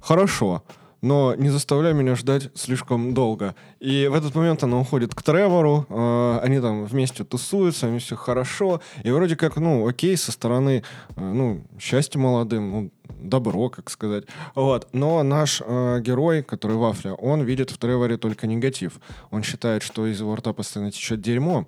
хорошо 0.00 0.64
но 1.00 1.34
не 1.34 1.50
заставляй 1.50 1.94
меня 1.94 2.14
ждать 2.14 2.50
слишком 2.54 3.14
долго. 3.14 3.54
И 3.80 4.08
в 4.08 4.14
этот 4.14 4.34
момент 4.34 4.62
она 4.62 4.78
уходит 4.78 5.14
к 5.14 5.22
Тревору, 5.22 5.86
э, 5.88 6.40
они 6.42 6.60
там 6.60 6.84
вместе 6.84 7.24
тусуются, 7.24 7.86
они 7.86 7.98
все 7.98 8.16
хорошо, 8.16 8.80
и 9.02 9.10
вроде 9.10 9.36
как, 9.36 9.56
ну, 9.56 9.86
окей, 9.86 10.16
со 10.16 10.32
стороны, 10.32 10.82
э, 11.16 11.20
ну, 11.20 11.64
счастья 11.78 12.18
молодым, 12.18 12.70
ну, 12.70 12.90
добро, 13.20 13.68
как 13.68 13.90
сказать. 13.90 14.24
Вот. 14.54 14.88
Но 14.92 15.22
наш 15.22 15.62
э, 15.64 16.00
герой, 16.00 16.42
который 16.42 16.76
Вафля, 16.76 17.12
он 17.12 17.42
видит 17.42 17.70
в 17.70 17.78
Треворе 17.78 18.16
только 18.16 18.46
негатив. 18.46 19.00
Он 19.30 19.42
считает, 19.42 19.82
что 19.82 20.06
из 20.06 20.20
его 20.20 20.34
рта 20.34 20.52
постоянно 20.52 20.90
течет 20.90 21.20
дерьмо. 21.20 21.66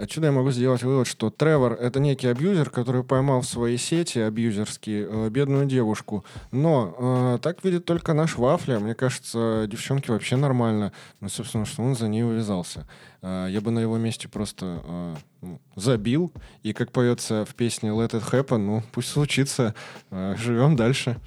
Отсюда 0.00 0.26
я 0.26 0.32
могу 0.32 0.50
сделать 0.50 0.82
вывод, 0.82 1.06
что 1.06 1.30
Тревор— 1.30 1.72
это 1.80 2.00
некий 2.00 2.26
абьюзер, 2.26 2.70
который 2.70 3.04
поймал 3.04 3.42
в 3.42 3.46
своей 3.46 3.78
сети 3.78 4.18
абьюзерские 4.18 5.06
э, 5.08 5.28
бедную 5.30 5.66
девушку. 5.66 6.24
Но 6.50 6.94
э, 7.36 7.38
так 7.40 7.62
видит 7.64 7.84
только 7.84 8.12
наш 8.12 8.36
Вафля. 8.36 8.78
Мне 8.78 8.94
кажется, 8.94 9.66
девчонке 9.68 10.12
вообще 10.12 10.36
нормально. 10.36 10.92
Ну, 11.20 11.28
собственно, 11.28 11.64
что 11.64 11.82
он 11.82 11.94
за 11.94 12.08
ней 12.08 12.24
увязался. 12.24 12.86
Э, 13.22 13.46
я 13.50 13.60
бы 13.60 13.70
на 13.70 13.78
его 13.78 13.96
месте 13.96 14.28
просто 14.28 14.82
э, 14.84 15.14
ну, 15.42 15.60
забил. 15.76 16.32
И, 16.62 16.72
как 16.72 16.92
поется 16.92 17.44
в 17.44 17.54
песне 17.54 17.90
«Let 17.90 18.10
it 18.10 18.30
happen», 18.30 18.58
ну, 18.58 18.82
пусть 18.92 19.08
случится. 19.08 19.74
Э, 20.10 20.34
живем 20.36 20.76
дальше. 20.76 21.20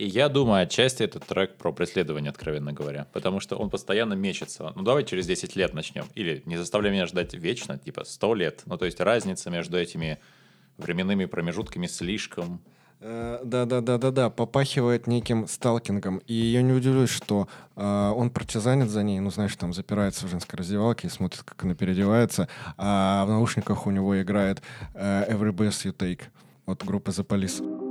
И 0.00 0.06
я 0.06 0.30
думаю, 0.30 0.62
отчасти 0.62 1.02
этот 1.02 1.26
трек 1.26 1.56
про 1.56 1.72
преследование, 1.72 2.30
откровенно 2.30 2.72
говоря. 2.72 3.06
Потому 3.12 3.38
что 3.38 3.56
он 3.56 3.68
постоянно 3.68 4.14
мечется. 4.14 4.72
Ну, 4.74 4.82
давай 4.82 5.04
через 5.04 5.26
10 5.26 5.56
лет 5.56 5.74
начнем. 5.74 6.06
Или 6.14 6.42
не 6.46 6.56
заставляй 6.56 6.90
меня 6.90 7.04
ждать 7.04 7.34
вечно, 7.34 7.76
типа 7.76 8.04
100 8.04 8.34
лет. 8.34 8.62
Ну, 8.64 8.78
то 8.78 8.86
есть 8.86 8.98
разница 8.98 9.50
между 9.50 9.76
этими 9.76 10.18
временными 10.78 11.26
промежутками 11.26 11.86
слишком... 11.86 12.62
Да-да-да-да-да, 12.98 14.28
э, 14.28 14.30
попахивает 14.30 15.06
неким 15.06 15.46
сталкингом. 15.46 16.22
И 16.26 16.32
я 16.32 16.62
не 16.62 16.72
удивлюсь, 16.72 17.10
что 17.10 17.46
э, 17.76 18.12
он 18.16 18.30
партизанит 18.30 18.88
за 18.88 19.02
ней, 19.02 19.20
ну, 19.20 19.30
знаешь, 19.30 19.54
там 19.56 19.74
запирается 19.74 20.26
в 20.26 20.30
женской 20.30 20.56
раздевалке 20.56 21.08
и 21.08 21.10
смотрит, 21.10 21.42
как 21.42 21.62
она 21.62 21.74
переодевается, 21.74 22.48
а 22.78 23.26
в 23.26 23.28
наушниках 23.28 23.86
у 23.86 23.90
него 23.90 24.18
играет 24.22 24.62
э, 24.94 25.30
Every 25.30 25.52
Breath 25.52 25.84
You 25.84 25.94
Take 25.94 26.22
от 26.64 26.86
группы 26.86 27.10
The 27.10 27.26
Police. 27.26 27.89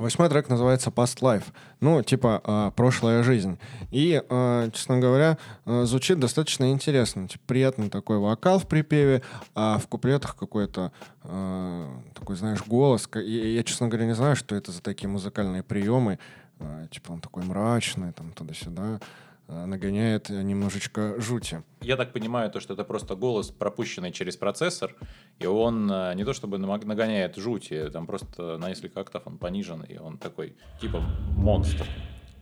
Восьмой 0.00 0.30
трек 0.30 0.48
называется 0.48 0.88
Past 0.88 1.20
Life. 1.20 1.44
Ну, 1.80 2.02
типа, 2.02 2.40
э, 2.42 2.70
прошлая 2.74 3.22
жизнь. 3.22 3.58
И, 3.90 4.22
э, 4.26 4.70
честно 4.72 4.98
говоря, 4.98 5.36
э, 5.66 5.84
звучит 5.84 6.18
достаточно 6.18 6.72
интересно. 6.72 7.28
Типа, 7.28 7.44
приятный 7.46 7.90
такой 7.90 8.16
вокал 8.16 8.58
в 8.58 8.66
припеве, 8.66 9.20
а 9.54 9.78
в 9.78 9.88
куплетах 9.88 10.36
какой-то 10.36 10.90
э, 11.24 11.86
такой, 12.14 12.36
знаешь, 12.36 12.62
голос. 12.66 13.10
И, 13.14 13.54
я, 13.54 13.62
честно 13.62 13.88
говоря, 13.88 14.06
не 14.06 14.14
знаю, 14.14 14.36
что 14.36 14.56
это 14.56 14.72
за 14.72 14.80
такие 14.80 15.06
музыкальные 15.06 15.62
приемы. 15.62 16.18
Э, 16.60 16.86
типа, 16.90 17.12
он 17.12 17.20
такой 17.20 17.42
мрачный, 17.44 18.12
там, 18.12 18.32
туда-сюда. 18.32 19.00
Э, 19.50 19.66
нагоняет 19.66 20.28
немножечко 20.30 21.20
жути. 21.20 21.62
Я 21.80 21.96
так 21.96 22.12
понимаю, 22.12 22.50
то, 22.50 22.60
что 22.60 22.74
это 22.74 22.84
просто 22.84 23.16
голос, 23.16 23.50
пропущенный 23.50 24.12
через 24.12 24.36
процессор, 24.36 24.94
и 25.40 25.46
он 25.46 25.90
э, 25.90 26.14
не 26.14 26.24
то 26.24 26.32
чтобы 26.32 26.58
нагоняет 26.58 27.36
жути, 27.36 27.90
там 27.90 28.06
просто 28.06 28.58
на 28.58 28.68
несколько 28.68 29.00
октав 29.00 29.26
он 29.26 29.38
понижен, 29.38 29.82
и 29.82 29.98
он 29.98 30.18
такой, 30.18 30.54
типа, 30.80 31.02
монстр. 31.36 31.86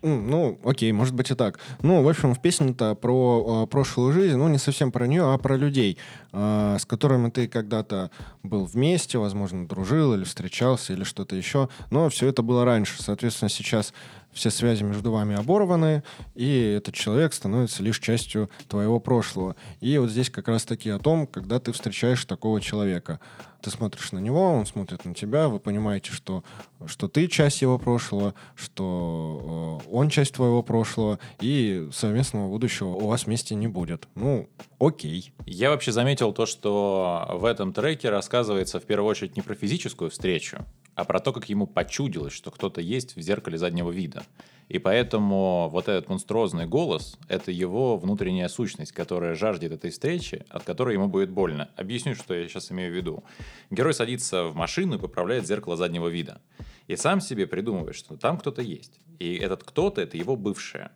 Ну, 0.03 0.59
окей, 0.65 0.93
может 0.93 1.15
быть 1.15 1.31
и 1.31 1.35
так. 1.35 1.59
Ну, 1.83 2.03
в 2.03 2.09
общем, 2.09 2.35
в 2.35 2.41
песне-то 2.41 2.95
про 2.95 3.65
э, 3.65 3.67
прошлую 3.67 4.12
жизнь, 4.12 4.37
ну, 4.37 4.49
не 4.49 4.59
совсем 4.59 4.93
про 4.93 5.07
нее, 5.07 5.33
а 5.33 5.38
про 5.38 5.57
людей, 5.57 5.99
э, 6.33 6.77
с 6.79 6.85
которыми 6.85 7.31
ты 7.31 7.49
когда-то 7.49 8.11
был 8.43 8.65
вместе, 8.65 9.19
возможно, 9.19 9.67
дружил 9.67 10.15
или 10.15 10.25
встречался, 10.25 10.93
или 10.93 11.03
что-то 11.03 11.35
еще. 11.35 11.69
Но 11.91 12.09
все 12.11 12.29
это 12.29 12.43
было 12.43 12.65
раньше. 12.65 13.03
Соответственно, 13.03 13.49
сейчас 13.49 13.93
все 14.32 14.50
связи 14.50 14.82
между 14.82 15.11
вами 15.11 15.37
оборваны, 15.37 16.02
и 16.35 16.75
этот 16.78 16.94
человек 16.94 17.32
становится 17.32 17.82
лишь 17.82 17.99
частью 17.99 18.50
твоего 18.68 19.00
прошлого. 19.00 19.56
И 19.80 19.99
вот 19.99 20.11
здесь 20.11 20.30
как 20.30 20.49
раз-таки 20.49 20.90
о 20.90 20.99
том, 20.99 21.26
когда 21.26 21.58
ты 21.58 21.73
встречаешь 21.73 22.25
такого 22.25 22.61
человека. 22.61 23.20
Ты 23.61 23.70
смотришь 23.70 24.12
на 24.12 24.20
него, 24.20 24.52
он 24.52 24.66
смотрит 24.66 25.04
на 25.04 25.14
тебя, 25.14 25.49
вы 25.49 25.58
понимаете, 25.58 26.12
что, 26.12 26.44
что 26.87 27.08
ты 27.08 27.26
часть 27.26 27.61
его 27.61 27.76
прошлого, 27.76 28.35
что 28.54 29.80
э, 29.85 29.90
он 29.90 30.11
часть 30.11 30.35
твоего 30.35 30.62
прошлого, 30.62 31.18
и 31.40 31.88
совместного 31.92 32.47
будущего 32.47 32.90
у 32.90 33.08
вас 33.08 33.26
вместе 33.26 33.56
не 33.56 33.66
будет. 33.66 34.06
Ну, 34.14 34.49
окей. 34.78 35.32
Я 35.44 35.70
вообще 35.70 35.90
заметил 35.90 36.32
то, 36.32 36.47
что 36.47 37.26
в 37.32 37.44
этом 37.44 37.73
треке 37.73 38.11
рассказывается 38.11 38.78
в 38.78 38.85
первую 38.85 39.11
очередь 39.11 39.35
не 39.35 39.42
про 39.42 39.56
физическую 39.56 40.11
встречу, 40.11 40.64
а 40.99 41.05
про 41.05 41.21
то, 41.21 41.33
как 41.33 41.49
ему 41.49 41.69
почудилось, 41.69 42.33
что 42.33 42.50
кто-то 42.50 42.81
есть 42.81 43.14
в 43.14 43.21
зеркале 43.21 43.57
заднего 43.57 43.93
вида. 43.93 44.25
И 44.69 44.81
поэтому 44.81 45.69
вот 45.71 45.87
этот 45.87 46.09
монструозный 46.09 46.67
голос— 46.67 47.17
это 47.28 47.52
его 47.52 47.97
внутренняя 47.97 48.49
сущность, 48.49 48.90
которая 48.90 49.37
жаждет 49.37 49.71
этой 49.71 49.93
встречи, 49.93 50.45
от 50.49 50.64
которой 50.64 50.95
ему 50.95 51.07
будет 51.07 51.31
больно. 51.31 51.71
Объясню, 51.76 52.17
что 52.17 52.35
я 52.35 52.49
сейчас 52.49 52.73
имею 52.73 52.93
в 52.93 52.97
виду. 52.97 53.23
Герой 53.71 53.95
садится 53.95 54.47
в 54.47 54.57
машину 54.57 54.97
и 54.97 54.99
поправляет 54.99 55.47
зеркало 55.47 55.76
заднего 55.76 56.09
вида. 56.09 56.40
И 56.88 56.97
сам 56.97 57.21
себе 57.21 57.47
придумывает, 57.47 57.95
что 57.95 58.17
там 58.17 58.37
кто-то 58.37 58.61
есть. 58.61 58.99
И 59.21 59.37
этот 59.37 59.62
кто-то— 59.62 60.00
это 60.02 60.17
его 60.17 60.35
бывшая. 60.35 60.90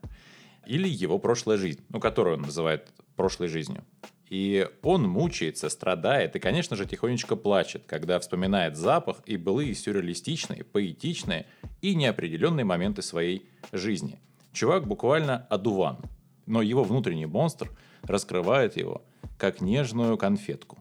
Или 0.67 0.89
его 0.89 1.21
прошлая 1.21 1.59
жизнь, 1.59 1.85
ну, 1.91 2.01
которую 2.01 2.39
он 2.39 2.43
называет 2.43 2.89
прошлой 3.15 3.47
жизнью. 3.47 3.85
И 4.33 4.67
он 4.83 5.07
мучается, 5.07 5.69
страдает 5.69 6.37
и, 6.37 6.39
конечно 6.39 6.75
же, 6.75 6.87
тихонечко 6.87 7.37
плачет, 7.37 7.83
когда 7.87 8.19
вспоминает 8.19 8.79
запах 8.79 9.21
и 9.27 9.37
былые 9.37 9.75
сюрреалистичные, 9.75 10.65
поэтичные 10.65 11.45
и 11.83 11.95
неопределенные 11.95 12.65
моменты 12.65 13.03
своей 13.03 13.45
жизни. 13.73 14.19
Чувак 14.55 14.87
буквально 14.87 15.47
одуван, 15.51 15.99
но 16.47 16.63
его 16.63 16.83
внутренний 16.83 17.27
монстр 17.27 17.71
раскрывает 18.05 18.79
его 18.79 19.03
как 19.37 19.61
нежную 19.61 20.17
конфетку 20.17 20.79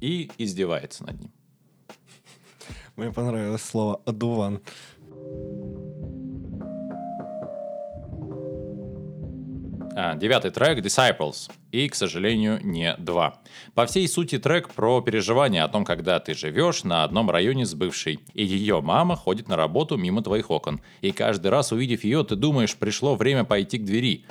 и 0.00 0.32
издевается 0.36 1.04
над 1.04 1.20
ним. 1.20 1.32
Мне 2.96 3.12
понравилось 3.12 3.62
слово 3.62 4.02
«одуван». 4.06 4.60
Девятый 10.16 10.50
трек 10.50 10.78
Disciples. 10.78 11.50
И, 11.72 11.88
к 11.88 11.94
сожалению, 11.94 12.60
не 12.62 12.94
два. 12.98 13.40
По 13.74 13.84
всей 13.86 14.06
сути 14.06 14.38
трек 14.38 14.70
про 14.70 15.00
переживания 15.00 15.64
о 15.64 15.68
том, 15.68 15.84
когда 15.84 16.20
ты 16.20 16.34
живешь 16.34 16.84
на 16.84 17.04
одном 17.04 17.30
районе 17.30 17.66
с 17.66 17.74
бывшей, 17.74 18.20
и 18.32 18.44
ее 18.44 18.80
мама 18.80 19.16
ходит 19.16 19.48
на 19.48 19.56
работу 19.56 19.96
мимо 19.96 20.22
твоих 20.22 20.50
окон. 20.50 20.80
И 21.00 21.10
каждый 21.10 21.48
раз, 21.48 21.72
увидев 21.72 22.04
ее, 22.04 22.24
ты 22.24 22.36
думаешь, 22.36 22.76
пришло 22.76 23.16
время 23.16 23.44
пойти 23.44 23.78
к 23.78 23.84
двери. 23.84 24.24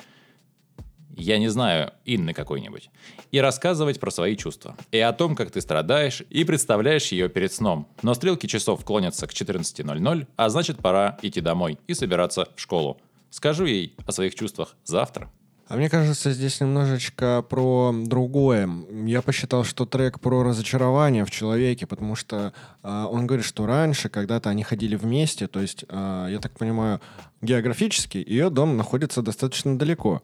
Я 1.18 1.40
не 1.40 1.48
знаю, 1.48 1.92
Инны 2.06 2.32
какой-нибудь. 2.34 2.90
И 3.32 3.42
рассказывать 3.42 4.00
про 4.00 4.12
свои 4.12 4.38
чувства. 4.38 4.78
И 4.92 5.00
о 5.00 5.12
том, 5.14 5.36
как 5.36 5.52
ты 5.52 5.62
страдаешь, 5.62 6.22
и 6.30 6.44
представляешь 6.44 7.12
ее 7.12 7.28
перед 7.28 7.52
сном. 7.52 7.90
Но 8.04 8.14
стрелки 8.14 8.46
часов 8.48 8.86
клонятся 8.86 9.26
к 9.26 9.32
14.00, 9.32 10.28
а 10.36 10.50
значит 10.50 10.78
пора 10.78 11.18
идти 11.24 11.42
домой 11.42 11.80
и 11.88 11.94
собираться 11.94 12.48
в 12.56 12.62
школу. 12.62 13.02
Скажу 13.32 13.66
ей 13.66 13.96
о 14.06 14.12
своих 14.12 14.36
чувствах 14.36 14.76
завтра. 14.86 15.30
А 15.68 15.76
мне 15.76 15.90
кажется, 15.90 16.32
здесь 16.32 16.62
немножечко 16.62 17.44
про 17.50 17.94
другое. 17.94 18.70
Я 19.06 19.22
посчитал, 19.22 19.66
что 19.66 19.86
трек 19.86 20.22
про 20.22 20.42
разочарование 20.42 21.26
в 21.26 21.32
человеке, 21.32 21.86
потому 21.86 22.16
что 22.16 22.54
э, 22.84 23.08
он 23.12 23.28
говорит, 23.28 23.46
что 23.46 23.66
раньше, 23.66 24.08
когда-то 24.08 24.50
они 24.50 24.64
ходили 24.64 24.96
вместе, 24.96 25.48
то 25.48 25.60
есть, 25.60 25.84
э, 25.90 26.28
я 26.32 26.40
так 26.40 26.58
понимаю, 26.58 27.02
географически 27.42 28.18
ее 28.18 28.50
дом 28.50 28.78
находится 28.78 29.22
достаточно 29.22 29.78
далеко. 29.78 30.22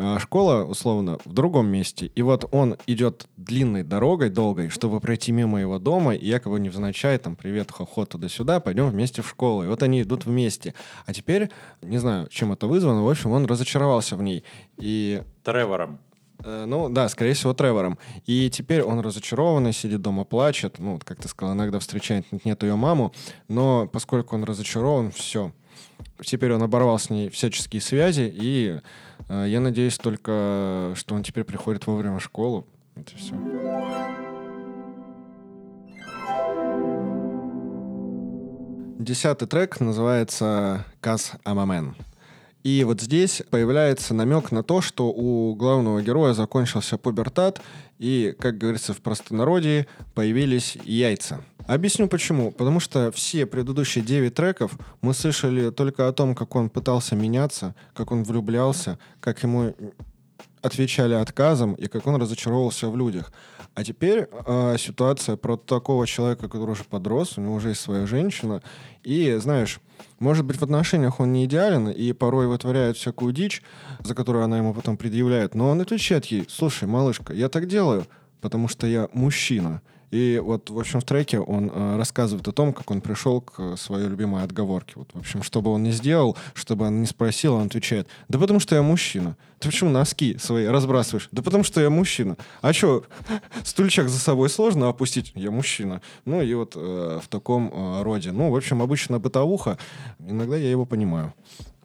А, 0.00 0.20
школа, 0.20 0.62
условно, 0.62 1.18
в 1.24 1.32
другом 1.32 1.66
месте. 1.66 2.12
И 2.14 2.22
вот 2.22 2.48
он 2.52 2.76
идет 2.86 3.26
длинной 3.36 3.82
дорогой, 3.82 4.30
долгой, 4.30 4.68
чтобы 4.68 5.00
пройти 5.00 5.32
мимо 5.32 5.60
его 5.60 5.80
дома, 5.80 6.14
и 6.14 6.24
якобы 6.24 6.60
невзначай, 6.60 7.18
там, 7.18 7.34
привет, 7.34 7.72
хохо, 7.72 8.06
туда-сюда, 8.06 8.60
пойдем 8.60 8.90
вместе 8.90 9.22
в 9.22 9.28
школу. 9.28 9.64
И 9.64 9.66
вот 9.66 9.82
они 9.82 10.02
идут 10.02 10.24
вместе. 10.24 10.74
А 11.04 11.12
теперь, 11.12 11.50
не 11.82 11.98
знаю, 11.98 12.28
чем 12.30 12.52
это 12.52 12.68
вызвано, 12.68 13.02
в 13.02 13.10
общем, 13.10 13.32
он 13.32 13.46
разочаровался 13.46 14.14
в 14.14 14.22
ней. 14.22 14.44
И... 14.76 15.24
Тревором. 15.42 15.98
Э, 16.44 16.64
ну 16.64 16.88
да, 16.88 17.08
скорее 17.08 17.34
всего, 17.34 17.52
Тревором. 17.52 17.98
И 18.24 18.48
теперь 18.50 18.82
он 18.82 19.00
разочарованный, 19.00 19.72
сидит 19.72 20.00
дома, 20.00 20.22
плачет. 20.22 20.78
Ну, 20.78 21.00
как 21.04 21.20
ты 21.20 21.26
сказал, 21.26 21.56
иногда 21.56 21.80
встречает 21.80 22.24
нет 22.44 22.62
ее 22.62 22.76
маму. 22.76 23.12
Но 23.48 23.88
поскольку 23.88 24.36
он 24.36 24.44
разочарован, 24.44 25.10
все. 25.10 25.52
Теперь 26.22 26.52
он 26.52 26.62
оборвал 26.62 26.98
с 26.98 27.10
ней 27.10 27.28
всяческие 27.28 27.80
связи 27.80 28.32
и 28.34 28.80
Э, 29.28 29.46
я 29.48 29.60
надеюсь 29.60 29.98
только, 29.98 30.92
что 30.96 31.14
он 31.14 31.22
теперь 31.22 31.44
приходит 31.44 31.86
вовремя 31.86 32.18
в 32.18 32.22
школу. 32.22 32.66
Это 32.96 33.16
все. 33.16 33.34
Десятый 38.98 39.46
трек 39.46 39.80
называется 39.80 40.84
«Каз 41.00 41.32
Амамен». 41.44 41.94
И 42.64 42.82
вот 42.84 43.00
здесь 43.00 43.42
появляется 43.50 44.12
намек 44.14 44.50
на 44.50 44.64
то, 44.64 44.80
что 44.80 45.10
у 45.10 45.54
главного 45.54 46.02
героя 46.02 46.34
закончился 46.34 46.98
пубертат, 46.98 47.62
и, 47.98 48.34
как 48.38 48.58
говорится 48.58 48.92
в 48.92 49.00
простонародье, 49.00 49.86
появились 50.14 50.76
яйца. 50.84 51.40
Объясню 51.68 52.08
почему. 52.08 52.50
Потому 52.50 52.80
что 52.80 53.12
все 53.12 53.44
предыдущие 53.44 54.02
9 54.02 54.34
треков 54.34 54.72
мы 55.02 55.12
слышали 55.12 55.68
только 55.68 56.08
о 56.08 56.12
том, 56.12 56.34
как 56.34 56.56
он 56.56 56.70
пытался 56.70 57.14
меняться, 57.14 57.74
как 57.94 58.10
он 58.10 58.24
влюблялся, 58.24 58.98
как 59.20 59.42
ему 59.42 59.74
отвечали 60.62 61.12
отказом 61.12 61.74
и 61.74 61.86
как 61.86 62.06
он 62.06 62.16
разочаровался 62.16 62.88
в 62.88 62.96
людях. 62.96 63.32
А 63.74 63.84
теперь 63.84 64.28
э, 64.46 64.76
ситуация 64.78 65.36
про 65.36 65.58
такого 65.58 66.06
человека, 66.06 66.48
который 66.48 66.70
уже 66.70 66.84
подрос, 66.84 67.36
у 67.36 67.42
него 67.42 67.54
уже 67.54 67.68
есть 67.68 67.82
своя 67.82 68.06
женщина, 68.06 68.62
и, 69.04 69.36
знаешь, 69.38 69.78
может 70.18 70.46
быть, 70.46 70.56
в 70.56 70.62
отношениях 70.62 71.20
он 71.20 71.32
не 71.34 71.44
идеален 71.44 71.90
и 71.90 72.12
порой 72.12 72.46
вытворяет 72.46 72.96
всякую 72.96 73.32
дичь, 73.34 73.62
за 74.00 74.14
которую 74.14 74.42
она 74.42 74.56
ему 74.56 74.72
потом 74.72 74.96
предъявляет, 74.96 75.54
но 75.54 75.68
он 75.68 75.82
отвечает 75.82 76.24
ей, 76.26 76.46
слушай, 76.48 76.88
малышка, 76.88 77.34
я 77.34 77.50
так 77.50 77.68
делаю, 77.68 78.06
потому 78.40 78.68
что 78.68 78.86
я 78.86 79.08
мужчина, 79.12 79.82
и 80.10 80.40
вот, 80.42 80.70
в 80.70 80.78
общем, 80.78 81.00
в 81.00 81.04
треке 81.04 81.38
он 81.38 81.70
э, 81.72 81.96
рассказывает 81.96 82.46
о 82.48 82.52
том, 82.52 82.72
как 82.72 82.90
он 82.90 83.00
пришел 83.00 83.40
к 83.40 83.76
своей 83.76 84.08
любимой 84.08 84.42
отговорке. 84.42 84.94
Вот, 84.96 85.10
в 85.12 85.18
общем, 85.18 85.42
что 85.42 85.60
бы 85.60 85.70
он 85.70 85.82
ни 85.82 85.90
сделал, 85.90 86.36
чтобы 86.54 86.86
она 86.86 86.98
не 86.98 87.06
спросила, 87.06 87.56
он 87.56 87.66
отвечает, 87.66 88.08
да 88.28 88.38
потому 88.38 88.60
что 88.60 88.74
я 88.74 88.82
мужчина. 88.82 89.36
Ты 89.58 89.68
почему 89.68 89.90
носки 89.90 90.38
свои 90.38 90.66
разбрасываешь? 90.66 91.28
Да 91.32 91.42
потому 91.42 91.64
что 91.64 91.80
я 91.80 91.90
мужчина. 91.90 92.36
А 92.62 92.72
что, 92.72 93.04
стульчак 93.64 94.08
за 94.08 94.18
собой 94.18 94.48
сложно 94.48 94.88
опустить? 94.88 95.32
Я 95.34 95.50
мужчина. 95.50 96.00
Ну 96.24 96.40
и 96.40 96.54
вот 96.54 96.72
э, 96.76 97.20
в 97.22 97.28
таком 97.28 97.70
э, 97.72 98.02
роде. 98.02 98.32
Ну, 98.32 98.50
в 98.50 98.56
общем, 98.56 98.80
обычно 98.82 99.18
бытовуха. 99.18 99.76
Иногда 100.20 100.56
я 100.56 100.70
его 100.70 100.86
понимаю. 100.86 101.34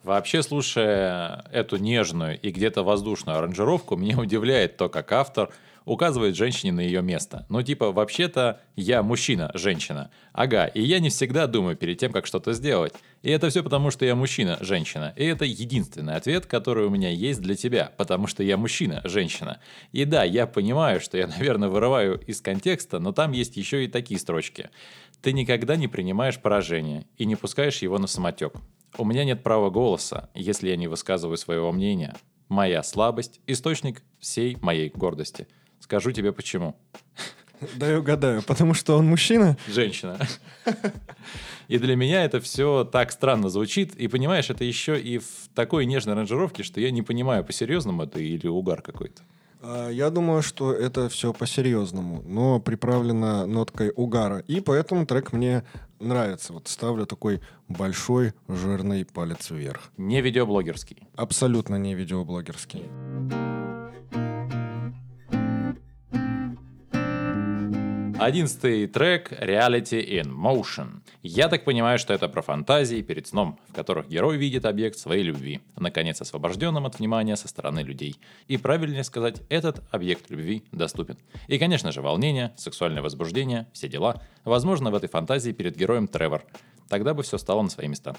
Вообще, 0.04 0.44
слушая 0.44 1.46
эту 1.52 1.78
нежную 1.78 2.38
и 2.40 2.52
где-то 2.52 2.84
воздушную 2.84 3.38
аранжировку, 3.38 3.96
меня 3.96 4.18
удивляет 4.20 4.76
то, 4.76 4.90
как 4.90 5.12
автор 5.14 5.50
указывает 5.86 6.36
женщине 6.36 6.72
на 6.72 6.82
ее 6.82 7.02
место. 7.02 7.46
Ну, 7.50 7.62
типа, 7.62 7.92
вообще-то 7.92 8.62
я 8.76 9.04
мужчина, 9.04 9.52
женщина. 9.54 10.10
Ага, 10.32 10.66
и 10.66 10.82
я 10.82 11.00
не 11.00 11.10
всегда 11.10 11.48
думаю 11.48 11.76
перед 11.76 11.98
тем, 11.98 12.12
как 12.12 12.26
что-то 12.26 12.54
сделать. 12.54 12.94
И 13.22 13.30
это 13.30 13.50
все 13.50 13.64
потому, 13.64 13.92
что 13.92 14.06
я 14.06 14.16
мужчина, 14.16 14.58
женщина. 14.62 15.14
И 15.16 15.26
это 15.26 15.46
единственный 15.46 16.16
ответ, 16.16 16.46
который 16.46 16.86
у 16.86 16.90
меня 16.90 17.10
есть 17.10 17.42
для 17.42 17.56
тебя, 17.56 17.92
потому 17.98 18.28
что 18.28 18.44
я 18.44 18.58
мужчина, 18.58 19.02
женщина. 19.04 19.60
И 19.92 20.06
да, 20.06 20.24
я 20.24 20.48
понимаю, 20.48 21.00
что 21.00 21.18
я, 21.18 21.28
наверное, 21.38 21.70
вырываю 21.70 22.20
из 22.26 22.42
контекста, 22.42 23.00
но 23.00 23.12
там 23.12 23.32
есть 23.32 23.58
еще 23.58 23.84
и 23.86 23.88
такие 23.88 24.20
строчки. 24.20 24.70
Ты 25.22 25.34
никогда 25.34 25.76
не 25.76 25.88
принимаешь 25.88 26.40
поражение 26.40 27.06
и 27.18 27.26
не 27.26 27.36
пускаешь 27.36 27.82
его 27.82 27.98
на 27.98 28.08
самотек. 28.08 28.54
У 28.98 29.06
меня 29.06 29.24
нет 29.24 29.42
права 29.42 29.70
голоса, 29.70 30.30
если 30.36 30.70
я 30.70 30.76
не 30.76 30.88
высказываю 30.88 31.38
своего 31.38 31.72
мнения. 31.72 32.16
Моя 32.50 32.84
слабость– 32.84 33.40
источник 33.48 34.04
всей 34.20 34.58
моей 34.62 34.90
гордости– 34.90 35.48
Скажу 35.84 36.14
тебе 36.14 36.32
почему. 36.32 36.78
Дай 37.76 37.98
угадаю, 37.98 38.42
потому 38.42 38.74
что 38.74 38.98
он 38.98 39.06
мужчина? 39.06 39.58
Женщина. 39.68 40.18
И 41.68 41.78
для 41.78 41.98
меня 41.98 42.24
это 42.24 42.40
все 42.40 42.86
так 42.86 43.12
странно 43.12 43.50
звучит. 43.50 43.94
И 43.96 44.08
понимаешь, 44.08 44.50
это 44.50 44.64
еще 44.64 44.98
и 44.98 45.18
в 45.18 45.50
такой 45.54 45.86
нежной 45.86 46.16
аранжировке, 46.16 46.64
что 46.64 46.80
я 46.80 46.90
не 46.90 47.02
понимаю, 47.02 47.44
по-серьезному 47.44 48.04
это 48.04 48.20
или 48.20 48.48
угар 48.48 48.82
какой-то. 48.82 49.24
А, 49.62 49.90
я 49.90 50.10
думаю, 50.10 50.42
что 50.42 50.72
это 50.72 51.10
все 51.10 51.34
по-серьезному, 51.34 52.24
но 52.26 52.62
приправлено 52.62 53.46
ноткой 53.46 53.92
угара. 53.94 54.40
И 54.48 54.62
поэтому 54.62 55.06
трек 55.06 55.34
мне 55.34 55.66
нравится. 56.00 56.54
Вот 56.54 56.70
ставлю 56.70 57.06
такой 57.06 57.42
большой 57.68 58.32
жирный 58.48 59.04
палец 59.04 59.52
вверх. 59.52 59.92
Не 59.98 60.22
видеоблогерский. 60.22 61.10
Абсолютно 61.18 61.76
не 61.76 61.94
видеоблогерский. 61.94 62.84
Одиннадцатый 68.24 68.88
трек 68.88 69.34
Reality 69.34 70.02
in 70.02 70.32
Motion. 70.34 71.02
Я 71.24 71.50
так 71.50 71.66
понимаю, 71.66 72.00
что 72.00 72.14
это 72.14 72.30
про 72.30 72.42
фантазии 72.42 73.02
перед 73.02 73.28
сном, 73.28 73.60
в 73.68 73.74
которых 73.74 74.08
герой 74.08 74.38
видит 74.38 74.64
объект 74.64 74.98
своей 74.98 75.24
любви, 75.24 75.60
наконец 75.76 76.22
освобожденным 76.22 76.86
от 76.86 77.00
внимания 77.00 77.36
со 77.36 77.50
стороны 77.50 77.82
людей. 77.82 78.18
И 78.48 78.56
правильнее 78.56 79.04
сказать, 79.04 79.42
этот 79.50 79.84
объект 79.92 80.30
любви 80.30 80.64
доступен. 80.72 81.18
И, 81.48 81.60
конечно 81.60 81.92
же, 81.92 82.02
волнение, 82.02 82.54
сексуальное 82.56 83.02
возбуждение, 83.02 83.68
все 83.74 83.90
дела. 83.90 84.22
Возможно, 84.46 84.90
в 84.90 84.96
этой 84.96 85.10
фантазии 85.10 85.52
перед 85.52 85.76
героем 85.76 86.08
Тревор. 86.08 86.46
Тогда 86.88 87.14
бы 87.14 87.24
все 87.24 87.38
стало 87.38 87.62
на 87.62 87.70
свои 87.70 87.90
места. 87.90 88.16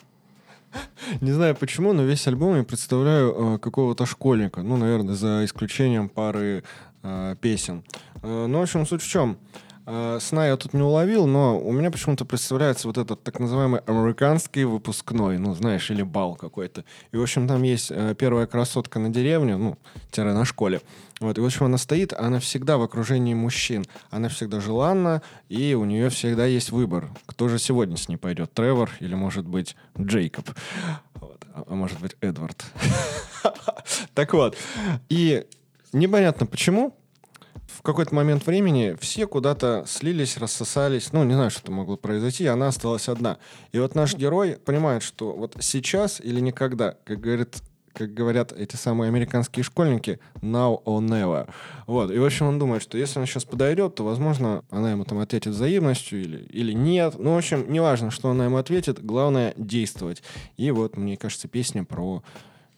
Не 1.23 1.33
знаю 1.33 1.57
почему, 1.57 1.95
но 1.95 2.03
весь 2.03 2.27
альбом 2.27 2.57
я 2.57 2.65
представляю 2.65 3.55
э, 3.55 3.59
какого-то 3.59 4.05
школьника. 4.05 4.61
Ну, 4.61 4.77
наверное, 4.77 5.15
за 5.15 5.47
исключением 5.47 6.11
пары 6.11 6.63
э, 7.03 7.37
песен. 7.41 7.85
Э, 8.23 8.45
ну, 8.47 8.59
в 8.59 8.63
общем, 8.63 8.85
суть 8.85 9.01
в 9.01 9.09
чем. 9.09 9.39
Сна 9.87 10.47
я 10.47 10.57
тут 10.57 10.73
не 10.73 10.83
уловил, 10.83 11.27
но 11.27 11.59
у 11.59 11.71
меня 11.73 11.91
почему-то 11.91 12.25
представляется 12.25 12.89
вот 12.89 12.97
этот 12.97 13.23
так 13.23 13.39
называемый 13.39 13.81
американский 13.81 14.65
выпускной, 14.65 15.37
ну, 15.39 15.55
знаешь, 15.55 15.91
или 15.91 16.03
бал 16.03 16.37
какой-то. 16.37 16.85
И, 17.13 17.17
в 17.17 17.23
общем, 17.23 17.47
там 17.47 17.63
есть 17.63 17.91
э, 17.91 18.15
первая 18.19 18.47
красотка 18.47 18.99
на 18.99 19.11
деревне, 19.11 19.57
ну, 19.57 19.77
тире 20.11 20.33
на 20.33 20.45
школе. 20.45 20.81
Вот, 21.21 21.37
и, 21.37 21.41
в 21.41 21.45
общем, 21.45 21.67
она 21.67 21.79
стоит, 21.79 22.13
она 22.13 22.41
всегда 22.41 22.79
в 22.79 22.83
окружении 22.83 23.35
мужчин. 23.35 23.85
Она 24.11 24.29
всегда 24.29 24.61
желанна, 24.61 25.23
и 25.49 25.75
у 25.75 25.85
нее 25.85 26.09
всегда 26.09 26.47
есть 26.47 26.71
выбор. 26.71 27.11
Кто 27.27 27.49
же 27.49 27.59
сегодня 27.59 27.97
с 27.97 28.09
ней 28.09 28.17
пойдет? 28.17 28.53
Тревор 28.53 28.91
или, 29.01 29.15
может 29.15 29.47
быть, 29.47 29.77
Джейкоб? 30.01 30.49
Вот. 31.15 31.45
А, 31.53 31.65
а 31.67 31.75
может 31.75 32.01
быть, 32.01 32.17
Эдвард. 32.21 32.65
Так 34.15 34.33
вот. 34.33 34.57
И 35.11 35.45
непонятно 35.93 36.47
почему, 36.47 36.97
в 37.77 37.83
какой-то 37.83 38.15
момент 38.15 38.47
времени 38.47 38.97
все 39.01 39.27
куда-то 39.27 39.85
слились, 39.87 40.37
рассосались. 40.37 41.13
Ну, 41.13 41.25
не 41.25 41.35
знаю, 41.35 41.51
что 41.51 41.73
могло 41.73 41.97
произойти, 41.97 42.45
и 42.45 42.49
она 42.49 42.69
осталась 42.69 43.09
одна. 43.09 43.39
И 43.73 43.79
вот 43.79 43.95
наш 43.95 44.15
герой 44.15 44.59
понимает, 44.65 45.03
что 45.03 45.33
вот 45.33 45.57
сейчас 45.61 46.21
или 46.21 46.41
никогда, 46.41 46.97
как 47.05 47.21
говорит 47.21 47.63
как 47.95 48.13
говорят 48.13 48.53
эти 48.53 48.77
самые 48.77 49.09
американские 49.09 49.63
школьники, 49.63 50.19
now 50.41 50.83
or 50.85 51.01
never. 51.01 51.49
Вот. 51.87 52.11
И, 52.11 52.19
в 52.19 52.25
общем, 52.25 52.47
он 52.47 52.59
думает, 52.59 52.83
что 52.83 52.99
если 52.99 53.21
он 53.21 53.27
сейчас 53.27 53.45
подойдет, 53.45 53.95
то, 53.95 54.05
возможно, 54.05 54.65
она 54.71 54.91
ему 54.91 55.05
там 55.05 55.21
ответит 55.21 55.53
взаимностью 55.53 56.21
или, 56.21 56.39
или 56.51 56.73
нет. 56.73 57.15
Ну, 57.19 57.35
в 57.35 57.39
общем, 57.39 57.73
неважно, 57.73 58.11
что 58.11 58.31
она 58.31 58.47
ему 58.47 58.57
ответит, 58.57 59.03
главное— 59.05 59.55
действовать. 59.57 60.23
И 60.57 60.73
вот, 60.73 60.97
мне 60.97 61.17
кажется, 61.17 61.47
песня 61.47 61.85
про 61.85 62.25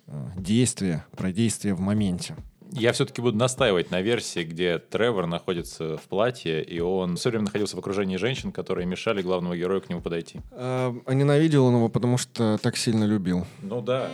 э, 0.07 0.27
действие, 0.37 1.07
про 1.17 1.33
действие 1.33 1.75
в 1.75 1.81
моменте. 1.81 2.37
Я 2.73 2.93
все-таки 2.93 3.21
буду 3.21 3.37
настаивать 3.39 3.91
на 3.91 4.03
версии, 4.03 4.43
где 4.43 4.79
Тревор 4.79 5.27
находится 5.27 5.97
в 5.97 6.03
платье, 6.03 6.63
и 6.63 6.81
он 6.81 7.17
все 7.17 7.31
время 7.31 7.45
находился 7.45 7.77
в 7.77 7.79
окружении 7.79 8.17
женщин, 8.17 8.53
которые 8.53 8.87
мешали 8.87 9.23
главному 9.23 9.55
герою 9.55 9.81
к 9.81 9.89
нему 9.89 10.01
подойти. 10.01 10.41
А, 10.53 10.95
а 11.07 11.15
ненавидел 11.15 11.67
он 11.67 11.77
его, 11.77 11.89
потому 11.89 12.19
что 12.19 12.59
так 12.63 12.77
сильно 12.77 13.05
любил. 13.05 13.47
Ну 13.63 13.81
да. 13.81 14.09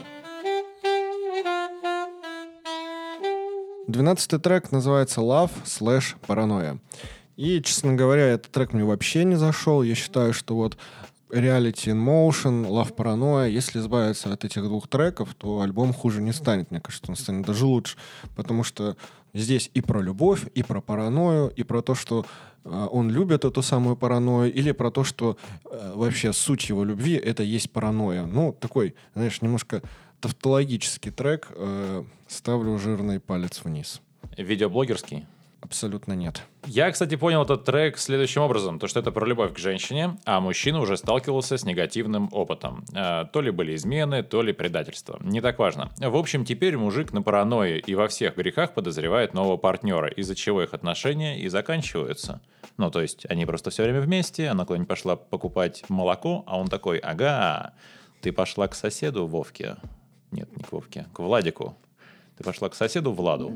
Двенадцатый 3.88 4.38
трек 4.38 4.71
называется 4.71 5.21
Love 5.21 5.51
slash 5.65 6.15
Paranoia. 6.27 6.79
И, 7.37 7.61
честно 7.62 7.95
говоря, 7.95 8.27
этот 8.29 8.53
трек 8.53 8.73
мне 8.73 8.85
вообще 8.85 9.25
не 9.25 9.37
зашел. 9.37 9.83
Я 9.83 9.95
считаю, 9.95 10.33
что 10.33 10.55
вот 10.55 10.77
Reality 11.33 11.90
in 11.90 11.99
Motion, 11.99 12.66
Love 12.66 12.95
Paranoia. 12.95 13.49
Если 13.49 13.79
избавиться 13.81 14.33
от 14.33 14.45
этих 14.45 14.62
двух 14.62 14.87
треков, 14.87 15.35
то 15.35 15.62
альбом 15.62 15.95
хуже 15.95 16.21
не 16.21 16.33
станет. 16.33 16.71
Мне 16.71 16.81
кажется, 16.81 17.11
он 17.11 17.16
станет 17.16 17.47
даже 17.47 17.64
лучше. 17.64 17.97
Потому 18.37 18.64
что 18.64 18.97
здесь 19.33 19.71
и 19.73 19.81
про 19.81 20.03
любовь, 20.03 20.45
и 20.55 20.62
про 20.62 20.83
паранойю, 20.83 21.51
и 21.57 21.62
про 21.62 21.81
то, 21.81 21.95
что 21.95 22.27
э, 22.64 22.88
он 22.92 23.11
любит 23.11 23.47
эту 23.47 23.62
самую 23.62 23.97
паранойю, 23.97 24.53
или 24.53 24.73
про 24.73 24.90
то, 24.90 25.05
что 25.05 25.38
э, 25.64 25.92
вообще 25.95 26.35
суть 26.35 26.68
его 26.68 26.85
любви— 26.85 27.14
это 27.25 27.42
есть 27.42 27.71
паранойя. 27.71 28.27
Ну, 28.27 28.53
такой, 28.53 28.95
знаешь, 29.14 29.40
немножко 29.40 29.83
тавтологический 30.21 31.11
трек. 31.11 31.49
Э, 31.55 32.05
ставлю 32.29 32.79
жирный 32.79 33.21
палец 33.21 33.64
вниз. 33.64 34.03
Видеоблогерский? 34.37 35.27
Абсолютно 35.62 36.14
нет. 36.14 36.42
Я, 36.66 36.90
кстати, 36.90 37.14
понял 37.14 37.42
этот 37.44 37.64
трек 37.64 37.96
следующим 37.96 38.42
образом, 38.42 38.81
то 38.81 38.88
что 38.88 38.98
это 38.98 39.12
про 39.12 39.25
любовь 39.25 39.55
к 39.55 39.59
женщине, 39.59 40.18
а 40.25 40.40
мужчина 40.40 40.81
уже 40.81 40.96
сталкивался 40.96 41.57
с 41.57 41.64
негативным 41.64 42.29
опытом. 42.33 42.85
Э, 42.92 43.27
то 43.33 43.40
ли 43.40 43.53
были 43.53 43.77
измены, 43.77 44.25
то 44.25 44.42
ли 44.42 44.53
предательство. 44.53 45.18
Не 45.20 45.40
так 45.40 45.61
важно. 45.61 45.90
В 45.98 46.16
общем, 46.16 46.44
теперь 46.44 46.77
мужик 46.77 47.12
на 47.12 47.22
паранойи 47.22 47.79
и 47.79 47.94
во 47.94 48.09
всех 48.09 48.37
грехах 48.37 48.75
подозревает 48.75 49.35
нового 49.35 49.57
партнера, 49.57 50.09
из-за 50.09 50.35
чего 50.35 50.64
их 50.64 50.75
отношения 50.75 51.38
и 51.38 51.48
заканчиваются. 51.48 52.40
Ну, 52.77 52.90
то 52.90 53.01
есть, 53.01 53.25
они 53.31 53.46
просто 53.46 53.70
все 53.70 53.85
время 53.85 54.01
вместе, 54.01 54.48
она 54.48 54.64
куда-нибудь 54.64 54.88
пошла 54.88 55.14
покупать 55.14 55.85
молоко, 55.88 56.42
а 56.46 56.59
он 56.59 56.66
такой, 56.66 56.98
ага, 56.98 57.72
ты 58.20 58.33
пошла 58.33 58.66
к 58.66 58.75
соседу 58.75 59.29
Вовке. 59.29 59.77
Нет, 60.33 60.55
не 60.57 60.64
к 60.64 60.72
Вовке, 60.72 61.07
к 61.12 61.20
Владику. 61.20 61.77
Ты 62.37 62.42
пошла 62.42 62.68
к 62.68 62.75
соседу 62.75 63.12
Владу. 63.12 63.55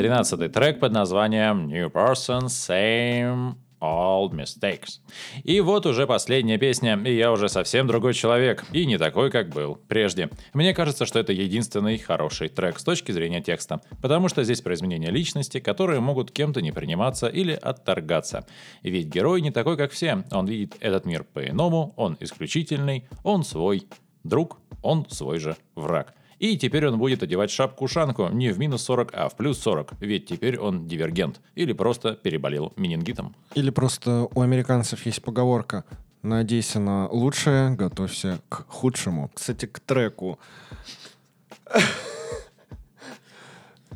Тринадцатый 0.00 0.48
трек 0.48 0.80
под 0.80 0.92
названием 0.92 1.68
New 1.68 1.90
Person, 1.90 2.46
Same 2.46 3.52
All 3.82 4.30
Mistakes. 4.30 5.00
И 5.44 5.60
вот 5.60 5.84
уже 5.84 6.06
последняя 6.06 6.56
песня, 6.56 6.98
и 7.04 7.14
я 7.14 7.30
уже 7.30 7.50
совсем 7.50 7.86
другой 7.86 8.14
человек, 8.14 8.64
и 8.72 8.86
не 8.86 8.96
такой, 8.96 9.30
как 9.30 9.50
был 9.50 9.78
прежде. 9.88 10.30
Мне 10.54 10.72
кажется, 10.72 11.04
что 11.04 11.18
это 11.18 11.34
единственный 11.34 11.98
хороший 11.98 12.48
трек 12.48 12.78
с 12.78 12.82
точки 12.82 13.12
зрения 13.12 13.42
текста, 13.42 13.82
потому 14.00 14.30
что 14.30 14.42
здесь 14.42 14.62
про 14.62 14.72
изменения 14.72 15.10
личности, 15.10 15.60
которые 15.60 16.00
могут 16.00 16.30
кем-то 16.30 16.62
не 16.62 16.72
приниматься 16.72 17.26
или 17.26 17.52
отторгаться. 17.52 18.46
Ведь 18.82 19.08
герой 19.08 19.42
не 19.42 19.50
такой, 19.50 19.76
как 19.76 19.92
все, 19.92 20.24
он 20.30 20.46
видит 20.46 20.78
этот 20.80 21.04
мир 21.04 21.24
по-иному, 21.24 21.92
он 21.96 22.16
исключительный, 22.20 23.04
он 23.22 23.44
свой 23.44 23.86
друг, 24.24 24.56
он 24.82 25.06
свой 25.10 25.38
же 25.38 25.58
враг. 25.74 26.14
И 26.40 26.56
теперь 26.56 26.86
он 26.88 26.98
будет 26.98 27.22
одевать 27.22 27.50
шапку-ушанку 27.50 28.30
не 28.30 28.50
в 28.50 28.58
минус 28.58 28.82
40, 28.84 29.10
а 29.12 29.28
в 29.28 29.36
плюс 29.36 29.58
40, 29.58 29.92
ведь 30.00 30.24
теперь 30.24 30.58
он 30.58 30.88
дивергент 30.88 31.38
или 31.54 31.74
просто 31.74 32.14
переболел 32.14 32.72
менингитом. 32.76 33.36
Или 33.54 33.68
просто 33.68 34.26
у 34.34 34.40
американцев 34.40 35.04
есть 35.04 35.20
поговорка 35.22 35.84
«Надейся 36.22 36.80
на 36.80 37.08
лучшее, 37.10 37.72
готовься 37.72 38.40
к 38.48 38.64
худшему». 38.68 39.30
Кстати, 39.34 39.66
к 39.66 39.80
треку. 39.80 40.38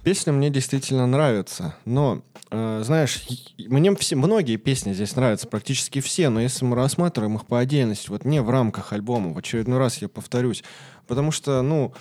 Песня 0.04 0.34
мне 0.34 0.50
действительно 0.50 1.06
нравится, 1.06 1.74
но, 1.86 2.20
э, 2.50 2.82
знаешь, 2.84 3.26
мне 3.56 3.96
все, 3.96 4.16
многие 4.16 4.58
песни 4.58 4.92
здесь 4.92 5.16
нравятся, 5.16 5.48
практически 5.48 6.02
все, 6.02 6.28
но 6.28 6.42
если 6.42 6.66
мы 6.66 6.76
рассматриваем 6.76 7.36
их 7.36 7.46
по 7.46 7.58
отдельности, 7.58 8.10
вот 8.10 8.26
не 8.26 8.42
в 8.42 8.50
рамках 8.50 8.92
альбома, 8.92 9.32
в 9.32 9.38
очередной 9.38 9.78
раз 9.78 10.02
я 10.02 10.10
повторюсь, 10.10 10.62
потому 11.06 11.30
что, 11.30 11.62
ну, 11.62 11.94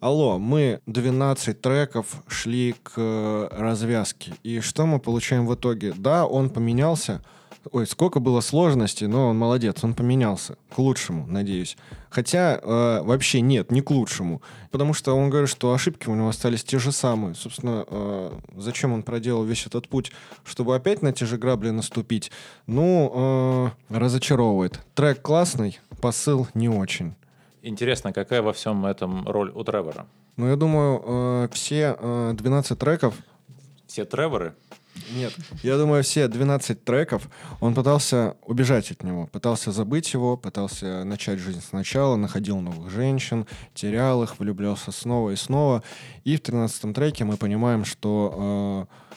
алло, 0.00 0.38
мы 0.38 0.80
12 0.86 1.60
треков 1.60 2.22
шли 2.26 2.74
к 2.82 2.92
э, 2.96 3.48
развязке, 3.52 4.32
и 4.42 4.60
что 4.60 4.86
мы 4.86 4.98
получаем 4.98 5.46
в 5.46 5.54
итоге? 5.54 5.92
Да, 5.96 6.26
он 6.26 6.50
поменялся, 6.50 7.22
Ой, 7.72 7.86
сколько 7.86 8.20
было 8.20 8.40
сложностей, 8.40 9.06
но 9.06 9.28
он 9.28 9.38
молодец, 9.38 9.84
он 9.84 9.92
поменялся. 9.92 10.56
К 10.74 10.78
лучшему, 10.78 11.26
надеюсь. 11.26 11.76
Хотя 12.08 12.58
э, 12.58 13.02
вообще 13.02 13.42
нет, 13.42 13.70
не 13.70 13.82
к 13.82 13.90
лучшему. 13.90 14.40
Потому 14.70 14.94
что 14.94 15.14
он 15.14 15.28
говорит, 15.28 15.50
что 15.50 15.74
ошибки 15.74 16.08
у 16.08 16.14
него 16.14 16.30
остались 16.30 16.64
те 16.64 16.78
же 16.78 16.90
самые. 16.90 17.34
Собственно, 17.34 17.84
э, 17.86 18.32
зачем 18.56 18.94
он 18.94 19.02
проделал 19.02 19.44
весь 19.44 19.66
этот 19.66 19.88
путь? 19.88 20.10
Чтобы 20.42 20.74
опять 20.74 21.02
на 21.02 21.12
те 21.12 21.26
же 21.26 21.36
грабли 21.36 21.68
наступить? 21.68 22.32
Ну, 22.66 23.12
э, 23.90 23.94
разочаровывает. 23.94 24.80
Трек 24.94 25.20
классный, 25.20 25.78
посыл 26.00 26.48
не 26.54 26.70
очень. 26.70 27.14
Интересно, 27.62 28.12
какая 28.12 28.42
во 28.42 28.52
всем 28.52 28.86
этом 28.86 29.26
роль 29.28 29.50
у 29.54 29.64
Тревора? 29.64 30.06
Но 30.36 30.48
я 30.48 30.56
думаю, 30.56 31.02
э, 31.04 31.48
все 31.52 31.96
э, 31.98 32.32
12 32.34 32.78
треков 32.78 33.14
Все 33.86 34.04
Треворы? 34.04 34.54
Нет. 35.12 35.32
Я 35.62 35.76
думаю, 35.76 36.02
все 36.02 36.28
12 36.28 36.84
треков 36.84 37.28
он 37.60 37.74
пытался 37.74 38.36
убежать 38.42 38.90
от 38.90 39.02
него, 39.02 39.26
пытался 39.26 39.72
забыть 39.72 40.12
его, 40.12 40.36
пытался 40.36 41.04
начать 41.04 41.38
жизнь 41.38 41.62
сначала, 41.62 42.16
находил 42.16 42.60
новых 42.60 42.90
женщин, 42.90 43.46
терял 43.74 44.22
их, 44.22 44.38
влюблялся 44.38 44.92
снова 44.92 45.30
и 45.30 45.36
снова. 45.36 45.82
И 46.24 46.36
в 46.36 46.40
13 46.40 46.94
треке 46.94 47.24
мы 47.24 47.36
понимаем, 47.36 47.84
что 47.84 48.88
э, 48.88 49.09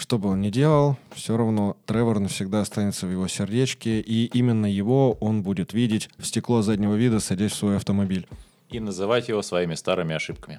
что 0.00 0.18
бы 0.18 0.30
он 0.30 0.40
ни 0.40 0.48
делал, 0.48 0.96
все 1.14 1.36
равно 1.36 1.76
Тревор 1.84 2.18
навсегда 2.18 2.62
останется 2.62 3.06
в 3.06 3.10
его 3.10 3.28
сердечке, 3.28 4.00
и 4.00 4.24
именно 4.26 4.64
его 4.64 5.12
он 5.20 5.42
будет 5.42 5.74
видеть 5.74 6.08
в 6.16 6.26
стекло 6.26 6.62
заднего 6.62 6.94
вида, 6.94 7.20
садясь 7.20 7.52
в 7.52 7.56
свой 7.56 7.76
автомобиль. 7.76 8.26
И 8.70 8.80
называть 8.80 9.28
его 9.28 9.42
своими 9.42 9.74
старыми 9.74 10.14
ошибками. 10.14 10.58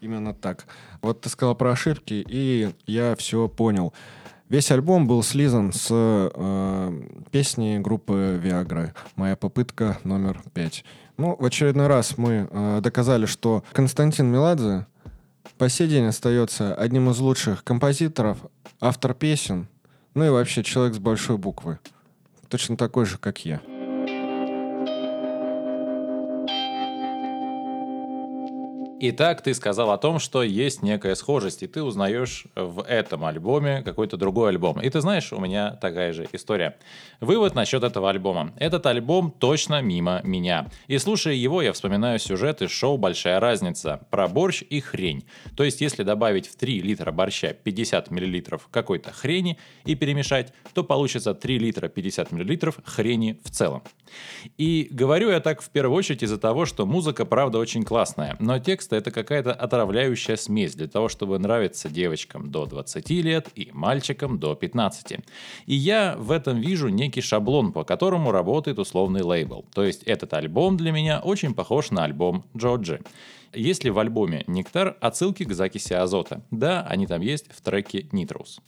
Именно 0.00 0.34
так. 0.34 0.66
Вот 1.02 1.20
ты 1.20 1.28
сказал 1.28 1.54
про 1.54 1.70
ошибки, 1.70 2.24
и 2.28 2.72
я 2.86 3.14
все 3.14 3.48
понял. 3.48 3.94
Весь 4.48 4.70
альбом 4.70 5.06
был 5.06 5.22
слизан 5.22 5.72
с 5.72 5.88
э, 5.90 7.02
песни 7.30 7.78
группы 7.78 8.40
Viagra. 8.42 8.92
Моя 9.14 9.36
попытка 9.36 9.98
номер 10.04 10.42
пять. 10.52 10.84
Ну, 11.16 11.36
в 11.38 11.44
очередной 11.44 11.86
раз 11.86 12.18
мы 12.18 12.48
э, 12.50 12.80
доказали, 12.82 13.26
что 13.26 13.62
Константин 13.72 14.26
Меладзе 14.26 14.86
по 15.58 15.68
сей 15.68 15.86
день 15.88 16.06
остается 16.06 16.74
одним 16.74 17.10
из 17.10 17.18
лучших 17.20 17.62
композиторов, 17.62 18.38
автор 18.84 19.14
песен, 19.14 19.66
ну 20.14 20.26
и 20.26 20.28
вообще 20.28 20.62
человек 20.62 20.94
с 20.94 20.98
большой 20.98 21.38
буквы. 21.38 21.78
Точно 22.48 22.76
такой 22.76 23.06
же, 23.06 23.16
как 23.16 23.44
я. 23.44 23.62
Итак, 29.06 29.42
ты 29.42 29.52
сказал 29.52 29.90
о 29.90 29.98
том, 29.98 30.18
что 30.18 30.42
есть 30.42 30.82
некая 30.82 31.14
схожесть, 31.14 31.62
и 31.62 31.66
ты 31.66 31.82
узнаешь 31.82 32.46
в 32.54 32.82
этом 32.82 33.26
альбоме 33.26 33.82
какой-то 33.82 34.16
другой 34.16 34.48
альбом. 34.48 34.80
И 34.80 34.88
ты 34.88 35.02
знаешь, 35.02 35.30
у 35.30 35.38
меня 35.38 35.72
такая 35.72 36.14
же 36.14 36.26
история. 36.32 36.78
Вывод 37.20 37.54
насчет 37.54 37.82
этого 37.82 38.08
альбома. 38.08 38.54
Этот 38.56 38.86
альбом 38.86 39.30
точно 39.30 39.82
мимо 39.82 40.22
меня. 40.24 40.68
И 40.86 40.96
слушая 40.96 41.34
его, 41.34 41.60
я 41.60 41.74
вспоминаю 41.74 42.18
сюжет 42.18 42.62
из 42.62 42.70
шоу 42.70 42.96
«Большая 42.96 43.40
разница» 43.40 44.06
про 44.08 44.26
борщ 44.26 44.62
и 44.70 44.80
хрень. 44.80 45.26
То 45.54 45.64
есть, 45.64 45.82
если 45.82 46.02
добавить 46.02 46.46
в 46.46 46.56
3 46.56 46.80
литра 46.80 47.12
борща 47.12 47.52
50 47.52 48.10
миллилитров 48.10 48.68
какой-то 48.70 49.12
хрени 49.12 49.58
и 49.84 49.96
перемешать, 49.96 50.54
то 50.72 50.82
получится 50.82 51.34
3 51.34 51.58
литра 51.58 51.88
50 51.88 52.32
миллилитров 52.32 52.78
хрени 52.86 53.38
в 53.44 53.50
целом. 53.50 53.82
И 54.56 54.88
говорю 54.90 55.28
я 55.28 55.40
так 55.40 55.60
в 55.60 55.68
первую 55.68 55.98
очередь 55.98 56.22
из-за 56.22 56.38
того, 56.38 56.64
что 56.64 56.86
музыка, 56.86 57.26
правда, 57.26 57.58
очень 57.58 57.82
классная, 57.82 58.36
но 58.38 58.58
текст 58.58 58.93
это 58.96 59.10
какая-то 59.10 59.52
отравляющая 59.52 60.36
смесь 60.36 60.74
для 60.74 60.88
того, 60.88 61.08
чтобы 61.08 61.38
нравиться 61.38 61.88
девочкам 61.88 62.50
до 62.50 62.66
20 62.66 63.10
лет 63.10 63.48
и 63.54 63.70
мальчикам 63.72 64.38
до 64.38 64.54
15. 64.54 65.18
И 65.66 65.74
я 65.74 66.16
в 66.18 66.30
этом 66.30 66.60
вижу 66.60 66.88
некий 66.88 67.20
шаблон, 67.20 67.72
по 67.72 67.84
которому 67.84 68.32
работает 68.32 68.78
условный 68.78 69.22
лейбл. 69.22 69.64
То 69.74 69.84
есть 69.84 70.02
этот 70.04 70.34
альбом 70.34 70.76
для 70.76 70.92
меня 70.92 71.20
очень 71.20 71.54
похож 71.54 71.90
на 71.90 72.04
альбом 72.04 72.44
Джорджи. 72.56 73.00
Есть 73.54 73.84
ли 73.84 73.90
в 73.90 73.98
альбоме 73.98 74.44
«Нектар» 74.46 74.96
отсылки 75.00 75.44
к 75.44 75.52
закиси 75.52 75.92
азота? 75.92 76.42
Да, 76.50 76.82
они 76.82 77.06
там 77.06 77.20
есть 77.20 77.46
в 77.50 77.60
треке 77.60 78.08
«Нитрус». 78.12 78.60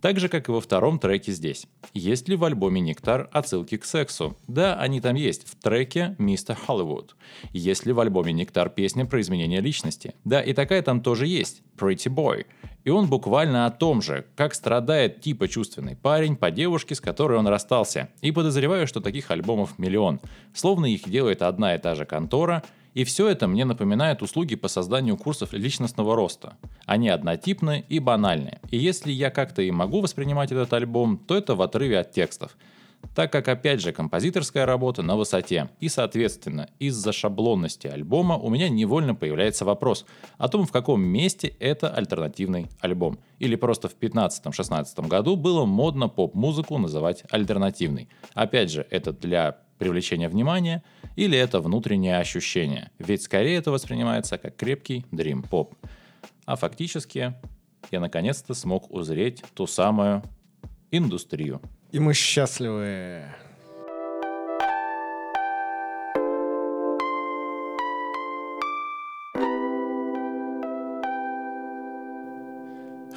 Так 0.00 0.18
же, 0.18 0.28
как 0.28 0.48
и 0.48 0.52
во 0.52 0.60
втором 0.60 0.98
треке 0.98 1.32
здесь. 1.32 1.66
Есть 1.94 2.28
ли 2.28 2.36
в 2.36 2.44
альбоме 2.44 2.80
«Нектар» 2.80 3.28
отсылки 3.32 3.76
к 3.76 3.84
сексу? 3.84 4.36
Да, 4.48 4.74
они 4.74 5.00
там 5.00 5.14
есть 5.14 5.48
в 5.48 5.56
треке 5.56 6.16
«Мистер 6.18 6.56
Холливуд». 6.56 7.16
Есть 7.52 7.86
ли 7.86 7.92
в 7.92 8.00
альбоме 8.00 8.32
«Нектар» 8.32 8.70
песня 8.70 9.04
про 9.04 9.20
изменение 9.20 9.60
личности? 9.60 10.14
Да, 10.24 10.40
и 10.40 10.52
такая 10.52 10.82
там 10.82 11.00
тоже 11.00 11.26
есть 11.26 11.62
«Pretty 11.76 12.12
Boy». 12.12 12.46
И 12.84 12.90
он 12.90 13.08
буквально 13.08 13.66
о 13.66 13.70
том 13.70 14.02
же, 14.02 14.26
как 14.34 14.54
страдает 14.54 15.20
типа 15.20 15.46
чувственный 15.46 15.94
парень 15.94 16.34
по 16.34 16.50
девушке, 16.50 16.96
с 16.96 17.00
которой 17.00 17.38
он 17.38 17.46
расстался. 17.46 18.08
И 18.22 18.32
подозреваю, 18.32 18.88
что 18.88 19.00
таких 19.00 19.30
альбомов 19.30 19.78
миллион. 19.78 20.20
Словно 20.52 20.86
их 20.86 21.08
делает 21.08 21.42
одна 21.42 21.76
и 21.76 21.78
та 21.78 21.94
же 21.94 22.06
контора– 22.06 22.64
и 22.94 23.04
все 23.04 23.28
это 23.28 23.48
мне 23.48 23.64
напоминает 23.64 24.22
услуги 24.22 24.54
по 24.54 24.68
созданию 24.68 25.16
курсов 25.16 25.52
личностного 25.52 26.14
роста. 26.14 26.56
Они 26.84 27.08
однотипны 27.08 27.84
и 27.88 27.98
банальны. 27.98 28.60
И 28.70 28.76
если 28.76 29.12
я 29.12 29.30
как-то 29.30 29.62
и 29.62 29.70
могу 29.70 30.00
воспринимать 30.00 30.52
этот 30.52 30.72
альбом, 30.72 31.18
то 31.18 31.36
это 31.36 31.54
в 31.54 31.62
отрыве 31.62 31.98
от 31.98 32.12
текстов. 32.12 32.56
Так 33.14 33.32
как, 33.32 33.48
опять 33.48 33.80
же, 33.80 33.92
композиторская 33.92 34.64
работа 34.64 35.02
на 35.02 35.16
высоте. 35.16 35.68
И, 35.80 35.88
соответственно, 35.88 36.68
из-за 36.78 37.12
шаблонности 37.12 37.86
альбома 37.86 38.36
у 38.36 38.48
меня 38.48 38.68
невольно 38.68 39.14
появляется 39.14 39.64
вопрос 39.64 40.06
о 40.38 40.48
том, 40.48 40.66
в 40.66 40.72
каком 40.72 41.02
месте 41.02 41.48
это 41.58 41.90
альтернативный 41.90 42.68
альбом. 42.80 43.18
Или 43.38 43.56
просто 43.56 43.88
в 43.88 43.96
15-16 43.98 45.08
году 45.08 45.36
было 45.36 45.64
модно 45.64 46.08
поп-музыку 46.08 46.78
называть 46.78 47.24
альтернативной. 47.30 48.08
Опять 48.34 48.70
же, 48.70 48.86
это 48.88 49.12
для 49.12 49.58
привлечения 49.82 50.28
внимания, 50.28 50.84
или 51.16 51.36
это 51.36 51.58
внутреннее 51.58 52.18
ощущение. 52.18 52.90
Ведь 52.98 53.22
скорее 53.22 53.56
это 53.58 53.72
воспринимается 53.72 54.38
как 54.38 54.56
крепкий 54.56 55.04
дрим-поп. 55.10 55.74
А 56.44 56.54
фактически 56.54 57.34
я 57.90 58.00
наконец-то 58.00 58.54
смог 58.54 58.90
узреть 58.92 59.42
ту 59.54 59.66
самую 59.66 60.22
индустрию. 60.92 61.60
И 61.90 61.98
мы 61.98 62.14
счастливы. 62.14 63.24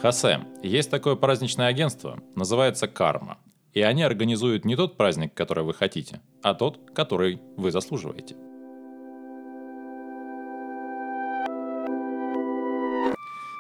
Хосе, 0.01 0.41
есть 0.63 0.89
такое 0.89 1.15
праздничное 1.15 1.67
агентство, 1.67 2.19
называется 2.35 2.87
«Карма». 2.87 3.37
И 3.75 3.81
они 3.81 4.03
организуют 4.03 4.63
не 4.63 4.77
тот 4.77 4.95
праздник, 4.95 5.33
который 5.33 5.65
вы 5.65 5.73
хотите, 5.73 6.21
а 6.41 6.53
тот, 6.53 6.79
который 6.95 7.41
вы 7.57 7.71
заслуживаете. 7.71 8.37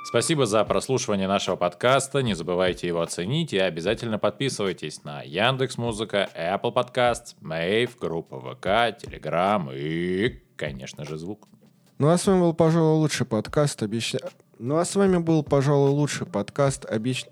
Спасибо 0.07 0.45
за 0.45 0.63
прослушивание 0.63 1.27
нашего 1.27 1.57
подкаста. 1.57 2.19
Не 2.19 2.33
забывайте 2.33 2.87
его 2.87 3.01
оценить 3.01 3.51
и 3.51 3.57
обязательно 3.57 4.17
подписывайтесь 4.17 5.03
на 5.03 5.21
Яндекс 5.21 5.77
Музыка, 5.77 6.29
Apple 6.33 6.73
Podcasts, 6.73 7.35
Мэйв, 7.41 7.97
группа 7.99 8.39
ВК, 8.39 8.67
Telegram 8.97 9.69
и, 9.75 10.41
конечно 10.55 11.03
же, 11.03 11.17
звук. 11.17 11.49
Ну 11.97 12.07
а 12.07 12.17
с 12.17 12.25
вами 12.25 12.39
был, 12.39 12.53
пожалуй, 12.53 12.99
лучший 12.99 13.25
подкаст. 13.25 13.83
Обещаю... 13.83 14.23
Ну 14.59 14.77
а 14.77 14.85
с 14.85 14.95
вами 14.95 15.17
был, 15.17 15.43
пожалуй, 15.43 15.89
лучший 15.89 16.25
подкаст 16.25 16.85
обещ... 16.85 17.25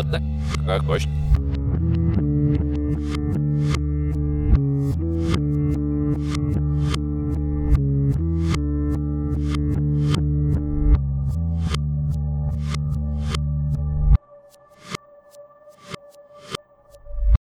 Bet 0.00 0.14
ne 0.16 0.22
kā 0.66 0.80
košķi. 0.88 1.19